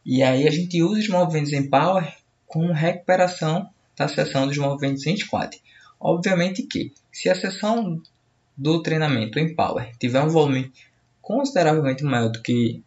E 0.04 0.22
aí 0.22 0.46
a 0.46 0.50
gente 0.50 0.82
usa 0.82 1.00
os 1.00 1.08
movimentos 1.08 1.52
em 1.52 1.68
power 1.68 2.12
como 2.46 2.72
recuperação 2.72 3.70
da 3.96 4.06
seção 4.08 4.46
dos 4.46 4.58
movimentos 4.58 5.06
em 5.06 5.16
squat. 5.16 5.60
Obviamente 5.98 6.64
que, 6.64 6.92
se 7.10 7.30
a 7.30 7.34
seção 7.34 8.02
do 8.56 8.82
treinamento 8.82 9.38
em 9.38 9.54
Power 9.54 9.90
tiver 9.98 10.22
um 10.22 10.28
volume 10.28 10.72
consideravelmente 11.20 12.04
maior 12.04 12.28
do 12.28 12.42
que 12.42 12.82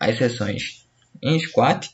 as 0.00 0.18
sessões 0.18 0.86
em 1.22 1.38
squat, 1.38 1.90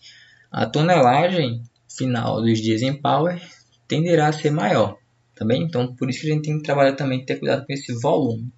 a 0.50 0.66
tonelagem 0.66 1.62
final 1.88 2.40
dos 2.40 2.60
dias 2.60 2.82
em 2.82 2.94
Power 2.94 3.40
tenderá 3.86 4.28
a 4.28 4.32
ser 4.32 4.50
maior, 4.50 4.96
tá 5.34 5.44
bem? 5.44 5.62
Então, 5.62 5.94
por 5.94 6.08
isso 6.08 6.20
que 6.20 6.30
a 6.30 6.34
gente 6.34 6.44
tem 6.44 6.58
que 6.58 6.64
trabalhar 6.64 6.94
também, 6.94 7.24
ter 7.24 7.36
cuidado 7.36 7.66
com 7.66 7.72
esse 7.72 7.92
volume. 7.92 8.48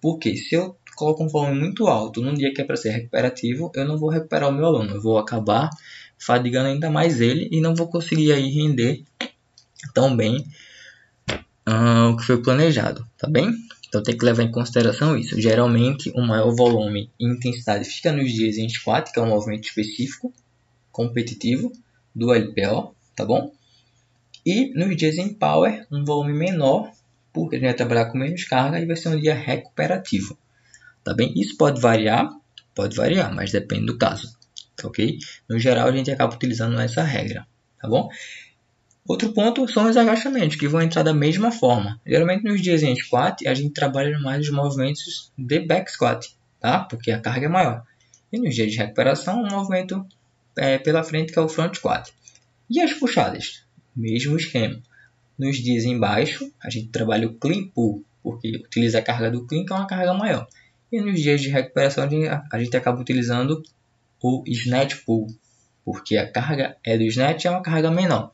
Porque 0.00 0.36
se 0.36 0.54
eu 0.54 0.76
coloco 0.96 1.22
um 1.22 1.28
volume 1.28 1.58
muito 1.58 1.86
alto 1.86 2.20
num 2.20 2.34
dia 2.34 2.52
que 2.52 2.60
é 2.60 2.64
para 2.64 2.76
ser 2.76 2.90
recuperativo, 2.90 3.70
eu 3.74 3.86
não 3.86 3.98
vou 3.98 4.10
recuperar 4.10 4.48
o 4.48 4.52
meu 4.52 4.66
aluno, 4.66 4.94
eu 4.94 5.02
vou 5.02 5.18
acabar 5.18 5.70
fadigando 6.18 6.68
ainda 6.68 6.90
mais 6.90 7.20
ele 7.20 7.48
e 7.50 7.60
não 7.60 7.74
vou 7.74 7.88
conseguir 7.88 8.32
aí 8.32 8.50
render 8.50 9.02
tão 9.94 10.14
bem 10.14 10.44
uh, 11.66 12.10
o 12.10 12.16
que 12.16 12.24
foi 12.24 12.42
planejado, 12.42 13.06
tá 13.16 13.26
bem? 13.28 13.54
Então 13.88 14.02
tem 14.02 14.16
que 14.16 14.24
levar 14.24 14.42
em 14.42 14.52
consideração 14.52 15.16
isso. 15.16 15.40
Geralmente 15.40 16.10
o 16.14 16.20
maior 16.20 16.54
volume 16.54 17.10
e 17.18 17.26
intensidade 17.26 17.84
fica 17.84 18.12
nos 18.12 18.30
dias 18.30 18.56
em 18.56 18.68
squat, 18.68 19.10
que 19.10 19.18
é 19.18 19.22
um 19.22 19.28
movimento 19.28 19.64
específico, 19.64 20.32
competitivo 21.00 21.72
do 22.14 22.30
LPO, 22.30 22.94
tá 23.16 23.24
bom? 23.24 23.52
E 24.44 24.72
nos 24.74 24.94
dias 24.96 25.16
em 25.16 25.32
power, 25.32 25.86
um 25.90 26.04
volume 26.04 26.34
menor, 26.34 26.92
porque 27.32 27.56
a 27.56 27.58
gente 27.58 27.68
vai 27.68 27.74
trabalhar 27.74 28.06
com 28.06 28.18
menos 28.18 28.44
carga 28.44 28.78
e 28.78 28.84
vai 28.84 28.96
ser 28.96 29.08
um 29.08 29.18
dia 29.18 29.34
recuperativo, 29.34 30.36
tá 31.02 31.14
bem? 31.14 31.32
Isso 31.36 31.56
pode 31.56 31.80
variar, 31.80 32.28
pode 32.74 32.94
variar, 32.94 33.34
mas 33.34 33.50
depende 33.50 33.86
do 33.86 33.96
caso, 33.96 34.36
tá 34.76 34.88
ok? 34.88 35.18
No 35.48 35.58
geral 35.58 35.88
a 35.88 35.92
gente 35.92 36.10
acaba 36.10 36.34
utilizando 36.34 36.78
essa 36.78 37.02
regra, 37.02 37.46
tá 37.80 37.88
bom? 37.88 38.10
Outro 39.08 39.32
ponto 39.32 39.66
são 39.72 39.88
os 39.88 39.96
agachamentos, 39.96 40.56
que 40.56 40.68
vão 40.68 40.82
entrar 40.82 41.02
da 41.02 41.14
mesma 41.14 41.50
forma. 41.50 41.98
Geralmente 42.06 42.44
nos 42.44 42.60
dias 42.60 42.82
em 42.82 42.94
squat, 42.94 43.46
a 43.48 43.54
gente 43.54 43.72
trabalha 43.72 44.18
mais 44.20 44.46
os 44.46 44.52
movimentos 44.52 45.32
de 45.36 45.60
back 45.60 45.90
squat, 45.90 46.36
tá? 46.60 46.80
Porque 46.80 47.10
a 47.10 47.18
carga 47.18 47.46
é 47.46 47.48
maior. 47.48 47.82
E 48.32 48.38
nos 48.38 48.54
dias 48.54 48.70
de 48.70 48.76
recuperação, 48.76 49.42
um 49.42 49.48
movimento 49.48 50.06
é, 50.60 50.78
pela 50.78 51.02
frente, 51.02 51.32
que 51.32 51.38
é 51.38 51.42
o 51.42 51.48
front 51.48 51.74
squat. 51.74 52.12
E 52.68 52.80
as 52.80 52.92
puxadas? 52.92 53.64
Mesmo 53.96 54.36
esquema. 54.36 54.80
Nos 55.38 55.56
dias 55.56 55.84
embaixo, 55.84 56.52
a 56.62 56.68
gente 56.68 56.88
trabalha 56.88 57.26
o 57.26 57.34
clean 57.34 57.68
pull, 57.68 58.04
porque 58.22 58.56
utiliza 58.56 58.98
a 58.98 59.02
carga 59.02 59.30
do 59.30 59.46
clean, 59.46 59.64
que 59.64 59.72
é 59.72 59.76
uma 59.76 59.86
carga 59.86 60.12
maior. 60.12 60.46
E 60.92 61.00
nos 61.00 61.20
dias 61.20 61.40
de 61.40 61.48
recuperação, 61.48 62.04
a 62.52 62.58
gente 62.58 62.76
acaba 62.76 63.00
utilizando 63.00 63.62
o 64.22 64.44
snatch 64.46 64.96
pull, 65.04 65.26
porque 65.84 66.16
a 66.16 66.30
carga 66.30 66.76
é 66.84 66.98
do 66.98 67.04
snatch 67.04 67.46
é 67.46 67.50
uma 67.50 67.62
carga 67.62 67.90
menor 67.90 68.32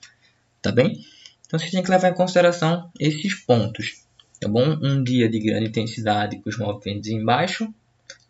tá 0.67 0.73
bem? 0.73 1.01
Então 1.47 1.61
você 1.61 1.71
tem 1.71 1.83
que 1.83 1.91
levar 1.91 2.09
em 2.09 2.15
consideração 2.15 2.91
esses 2.99 3.35
pontos, 3.35 4.03
tá 4.41 4.49
bom? 4.49 4.77
Um 4.83 5.03
dia 5.03 5.29
de 5.29 5.39
grande 5.39 5.69
intensidade 5.69 6.41
com 6.41 6.51
os 6.51 6.59
movimentos 6.59 7.09
embaixo 7.09 7.73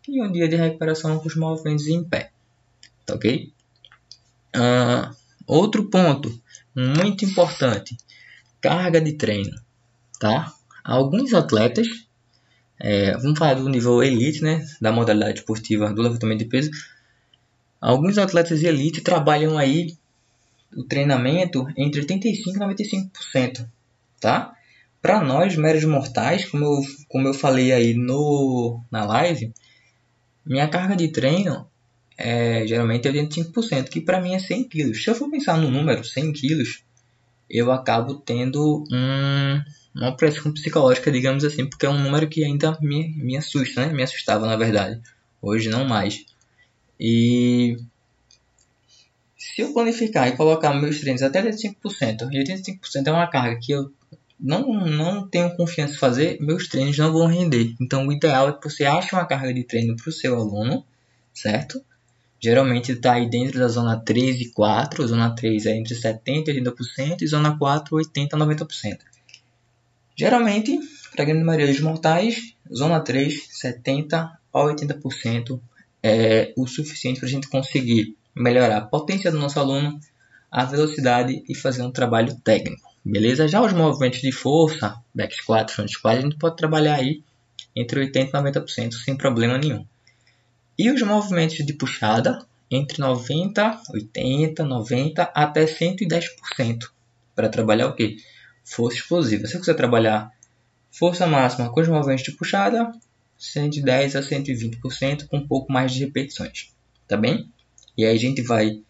e 0.07 0.23
um 0.23 0.31
dia 0.31 0.47
de 0.47 0.57
recuperação 0.57 1.19
com 1.19 1.27
os 1.27 1.35
movimentos 1.35 1.87
em 1.87 2.05
pé, 2.05 2.31
tá 3.07 3.15
ok? 3.15 3.51
Uh, 4.57 5.15
outro 5.47 5.85
ponto 5.85 6.33
muito 6.75 7.25
importante, 7.25 7.97
carga 8.61 9.01
de 9.01 9.13
treino, 9.13 9.55
tá? 10.19 10.53
Alguns 10.83 11.35
atletas, 11.35 11.87
é, 12.79 13.17
vamos 13.19 13.39
falar 13.39 13.55
do 13.55 13.69
nível 13.69 14.03
elite, 14.03 14.43
né, 14.43 14.67
da 14.81 14.91
modalidade 14.91 15.41
esportiva 15.41 15.93
do 15.93 16.03
levantamento 16.03 16.39
de 16.39 16.47
peso, 16.47 16.71
alguns 17.81 18.19
atletas 18.19 18.63
elite 18.63 19.01
trabalham 19.03 19.59
aí 19.59 19.95
o 20.75 20.85
treinamento 20.85 21.67
entre 21.77 22.03
85% 22.03 22.25
e 22.25 23.09
95%, 23.35 23.69
tá? 24.21 24.55
Para 25.01 25.23
nós, 25.23 25.57
meros 25.57 25.85
mortais, 25.85 26.45
como 26.47 26.65
eu, 26.65 26.81
como 27.09 27.29
eu 27.29 27.35
falei 27.35 27.73
aí 27.73 27.95
no, 27.95 28.81
na 28.91 29.05
live, 29.05 29.53
minha 30.45 30.69
carga 30.69 30.97
de 30.97 31.09
treino 31.09 31.67
é 32.17 32.67
geralmente 32.67 33.09
85%, 33.09 33.89
que 33.89 34.01
para 34.01 34.21
mim 34.21 34.35
é 34.35 34.39
100 34.39 34.69
kg. 34.69 34.95
Se 34.95 35.11
eu 35.11 35.15
for 35.15 35.31
pensar 35.31 35.59
no 35.59 35.71
número 35.71 36.05
100 36.05 36.33
kg, 36.33 36.65
eu 37.49 37.71
acabo 37.71 38.15
tendo 38.15 38.85
um, 38.91 39.63
uma 39.95 40.17
pressão 40.17 40.53
psicológica, 40.53 41.13
digamos 41.13 41.45
assim, 41.45 41.67
porque 41.67 41.87
é 41.87 41.91
um 41.91 42.03
número 42.03 42.29
que 42.29 42.45
ainda 42.45 42.77
me, 42.81 43.09
me 43.17 43.37
assusta, 43.37 43.87
né? 43.87 43.93
Me 43.93 44.03
assustava, 44.03 44.47
na 44.47 44.57
verdade. 44.57 45.01
Hoje 45.41 45.69
não 45.69 45.85
mais. 45.85 46.25
E 46.99 47.77
se 49.37 49.63
eu 49.63 49.73
planificar 49.73 50.29
e 50.29 50.37
colocar 50.37 50.75
meus 50.75 51.01
treinos 51.01 51.23
até 51.23 51.43
85%, 51.43 52.29
e 52.33 52.45
85% 52.45 53.07
é 53.07 53.13
uma 53.13 53.27
carga 53.27 53.59
que 53.61 53.73
eu 53.73 53.93
não, 54.39 54.67
não 54.73 55.29
tenho 55.29 55.55
confiança 55.57 55.95
em 55.95 55.99
fazer, 55.99 56.39
meus 56.41 56.69
treinos 56.69 56.97
não 56.99 57.13
vão 57.13 57.27
render. 57.27 57.75
Então, 57.81 58.07
o 58.07 58.13
ideal 58.13 58.49
é 58.49 58.53
que 58.53 58.69
você 58.69 58.85
ache 58.85 59.15
uma 59.15 59.25
carga 59.25 59.53
de 59.53 59.65
treino 59.65 59.97
para 59.97 60.09
o 60.09 60.13
seu 60.13 60.35
aluno, 60.35 60.85
certo? 61.33 61.83
Geralmente 62.41 62.93
está 62.93 63.15
aí 63.15 63.29
dentro 63.29 63.59
da 63.59 63.69
zona 63.69 63.99
3 63.99 64.41
e 64.41 64.51
4. 64.51 65.07
Zona 65.07 65.35
3 65.35 65.67
é 65.67 65.77
entre 65.77 65.95
70% 65.95 66.49
e 66.49 66.63
80% 66.63 67.23
e 67.23 67.27
zona 67.27 67.59
4, 67.59 67.97
80% 67.97 68.29
a 68.33 68.37
90%. 68.37 68.99
Geralmente, 70.15 70.79
para 71.13 71.23
a 71.23 71.27
grande 71.27 71.45
maioria 71.45 71.67
dos 71.67 71.81
mortais, 71.81 72.55
zona 72.73 73.01
3, 73.01 73.49
70% 73.63 74.13
a 74.13 74.61
80% 74.61 75.61
é 76.03 76.53
o 76.57 76.67
suficiente 76.67 77.21
para 77.21 77.29
a 77.29 77.31
gente 77.31 77.49
conseguir 77.49 78.17
melhorar 78.35 78.79
a 78.79 78.81
potência 78.83 79.31
do 79.31 79.39
nosso 79.39 79.59
aluno, 79.59 79.99
a 80.51 80.65
velocidade 80.65 81.43
e 81.49 81.55
fazer 81.55 81.83
um 81.83 81.91
trabalho 81.91 82.35
técnico. 82.45 82.89
Beleza? 83.05 83.49
Já 83.49 83.61
os 83.61 83.73
movimentos 83.73 84.21
de 84.21 84.33
força, 84.33 84.97
back 85.15 85.35
squat, 85.35 85.73
front 85.73 85.89
squat, 85.89 86.19
a 86.19 86.21
gente 86.23 86.37
pode 86.37 86.57
trabalhar 86.57 86.97
aí 86.97 87.23
entre 87.75 88.01
80% 88.01 88.29
e 88.29 88.33
90% 88.33 88.93
sem 88.95 89.17
problema 89.17 89.59
nenhum. 89.59 89.85
E 90.79 90.91
os 90.91 91.01
movimentos 91.03 91.65
de 91.65 91.73
puxada 91.73 92.45
entre 92.71 93.01
90, 93.01 93.81
80, 93.95 94.65
90 94.65 95.23
até 95.23 95.65
110% 95.65 96.91
para 97.35 97.49
trabalhar 97.49 97.89
o 97.89 97.95
que? 97.95 98.17
Força 98.65 98.99
explosiva. 98.99 99.47
Se 99.47 99.57
você 99.57 99.73
trabalhar 99.73 100.31
força 100.91 101.27
máxima 101.27 101.71
com 101.71 101.81
os 101.81 101.89
movimentos 101.89 102.25
de 102.25 102.33
puxada, 102.33 102.93
110 103.39 104.17
a 104.17 104.21
120% 104.21 105.29
com 105.29 105.39
um 105.39 105.47
pouco 105.47 105.73
mais 105.73 105.93
de 105.93 106.01
repetições. 106.01 106.75
Tá 107.09 107.17
bem? 107.17 107.51
E 107.97 108.05
aí 108.05 108.15
a 108.15 108.19
gente 108.19 108.43
vai, 108.43 108.81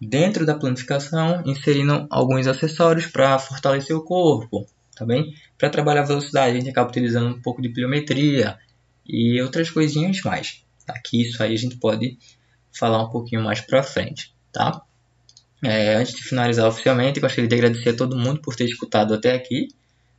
dentro 0.00 0.44
da 0.44 0.54
planificação, 0.54 1.42
inserindo 1.46 2.06
alguns 2.10 2.46
acessórios 2.46 3.06
para 3.06 3.38
fortalecer 3.38 3.96
o 3.96 4.04
corpo, 4.04 4.66
tá 4.94 5.04
bem? 5.04 5.34
Para 5.58 5.70
trabalhar 5.70 6.02
velocidade, 6.02 6.56
a 6.56 6.60
gente 6.60 6.70
acaba 6.70 6.90
utilizando 6.90 7.34
um 7.34 7.40
pouco 7.40 7.62
de 7.62 7.70
pliometria 7.70 8.58
e 9.06 9.40
outras 9.40 9.70
coisinhas 9.70 10.20
mais. 10.22 10.64
Aqui 10.88 11.22
isso 11.22 11.42
aí 11.42 11.54
a 11.54 11.58
gente 11.58 11.76
pode 11.76 12.18
falar 12.72 13.02
um 13.02 13.10
pouquinho 13.10 13.42
mais 13.42 13.60
para 13.60 13.82
frente, 13.82 14.34
tá? 14.52 14.82
É, 15.62 15.94
antes 15.94 16.14
de 16.14 16.22
finalizar 16.22 16.66
oficialmente, 16.66 17.20
gostaria 17.20 17.48
de 17.48 17.54
agradecer 17.54 17.90
a 17.90 17.96
todo 17.96 18.18
mundo 18.18 18.40
por 18.40 18.56
ter 18.56 18.64
escutado 18.64 19.14
até 19.14 19.34
aqui, 19.34 19.68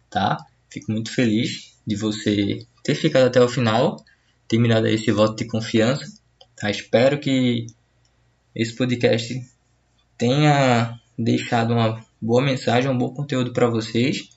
tá? 0.10 0.38
Fico 0.70 0.92
muito 0.92 1.12
feliz 1.12 1.74
de 1.86 1.96
você 1.96 2.66
ter 2.84 2.96
ficado 2.96 3.28
até 3.28 3.42
o 3.42 3.48
final, 3.48 4.04
ter 4.48 4.58
me 4.58 4.70
dado 4.70 4.88
esse 4.88 5.12
voto 5.12 5.36
de 5.36 5.46
confiança. 5.46 6.06
Tá? 6.56 6.72
Espero 6.72 7.20
que 7.20 7.68
esse 8.56 8.74
podcast 8.76 9.46
tenha 10.18 11.00
deixado 11.18 11.74
uma 11.74 12.04
boa 12.22 12.42
mensagem, 12.42 12.90
um 12.90 12.98
bom 12.98 13.14
conteúdo 13.14 13.52
para 13.52 13.68
vocês. 13.68 14.30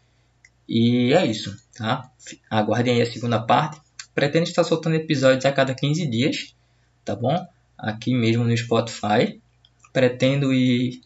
E 0.68 1.12
é 1.12 1.24
isso, 1.24 1.56
tá? 1.76 2.10
Aguardem 2.50 2.94
aí 2.94 3.02
a 3.02 3.12
segunda 3.12 3.40
parte. 3.40 3.80
Pretendo 4.16 4.44
estar 4.44 4.64
soltando 4.64 4.96
episódios 4.96 5.44
a 5.44 5.52
cada 5.52 5.74
15 5.74 6.06
dias, 6.06 6.56
tá 7.04 7.14
bom? 7.14 7.46
Aqui 7.76 8.14
mesmo 8.14 8.44
no 8.44 8.56
Spotify. 8.56 9.38
Pretendo 9.92 10.54
ir 10.54 11.02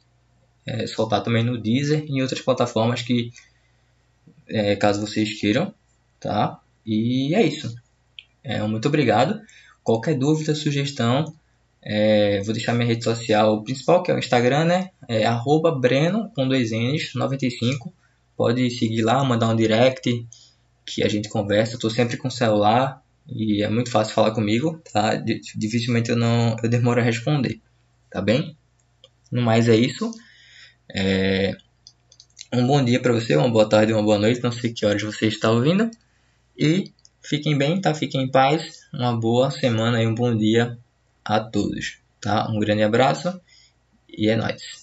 é, 0.64 0.86
soltar 0.86 1.20
também 1.20 1.42
no 1.42 1.58
Deezer 1.58 2.04
e 2.04 2.12
em 2.12 2.22
outras 2.22 2.40
plataformas 2.40 3.02
que, 3.02 3.32
é, 4.46 4.76
caso 4.76 5.00
vocês 5.00 5.40
queiram, 5.40 5.74
tá? 6.20 6.60
E 6.86 7.34
é 7.34 7.42
isso. 7.42 7.74
É, 8.44 8.62
muito 8.62 8.86
obrigado. 8.86 9.40
Qualquer 9.82 10.16
dúvida, 10.16 10.54
sugestão, 10.54 11.34
é, 11.82 12.40
vou 12.44 12.54
deixar 12.54 12.74
minha 12.74 12.86
rede 12.86 13.02
social 13.02 13.60
principal, 13.64 14.04
que 14.04 14.12
é 14.12 14.14
o 14.14 14.20
Instagram, 14.20 14.66
né? 14.66 14.90
É 15.08 15.26
arroba 15.26 15.72
Breno 15.72 16.30
com 16.32 16.46
dois 16.46 16.70
N's, 16.70 17.12
95. 17.16 17.92
Pode 18.36 18.70
seguir 18.70 19.02
lá, 19.02 19.24
mandar 19.24 19.48
um 19.48 19.56
direct 19.56 20.08
que 20.84 21.02
a 21.02 21.08
gente 21.08 21.28
conversa. 21.28 21.74
Eu 21.74 21.78
tô 21.78 21.90
sempre 21.90 22.16
com 22.16 22.28
o 22.28 22.30
celular 22.30 23.02
e 23.28 23.62
é 23.62 23.68
muito 23.68 23.90
fácil 23.90 24.14
falar 24.14 24.32
comigo, 24.32 24.82
tá? 24.92 25.14
Dificilmente 25.56 26.10
eu 26.10 26.16
não 26.16 26.56
eu 26.62 26.68
demoro 26.68 27.00
a 27.00 27.04
responder, 27.04 27.60
tá 28.10 28.20
bem? 28.20 28.56
No 29.30 29.42
mais 29.42 29.68
é 29.68 29.76
isso. 29.76 30.10
É, 30.92 31.56
um 32.52 32.66
bom 32.66 32.84
dia 32.84 33.00
para 33.00 33.12
você, 33.12 33.36
uma 33.36 33.48
boa 33.48 33.68
tarde, 33.68 33.92
uma 33.92 34.02
boa 34.02 34.18
noite. 34.18 34.42
Não 34.42 34.52
sei 34.52 34.72
que 34.72 34.84
horas 34.84 35.02
você 35.02 35.26
está 35.26 35.50
ouvindo. 35.50 35.90
E 36.58 36.92
fiquem 37.22 37.56
bem, 37.56 37.80
tá? 37.80 37.94
Fiquem 37.94 38.22
em 38.22 38.30
paz. 38.30 38.80
Uma 38.92 39.16
boa 39.18 39.50
semana 39.50 40.02
e 40.02 40.06
um 40.06 40.14
bom 40.14 40.36
dia 40.36 40.76
a 41.24 41.38
todos, 41.38 41.98
tá? 42.20 42.50
Um 42.50 42.58
grande 42.58 42.82
abraço 42.82 43.40
e 44.08 44.28
é 44.28 44.36
nóis. 44.36 44.79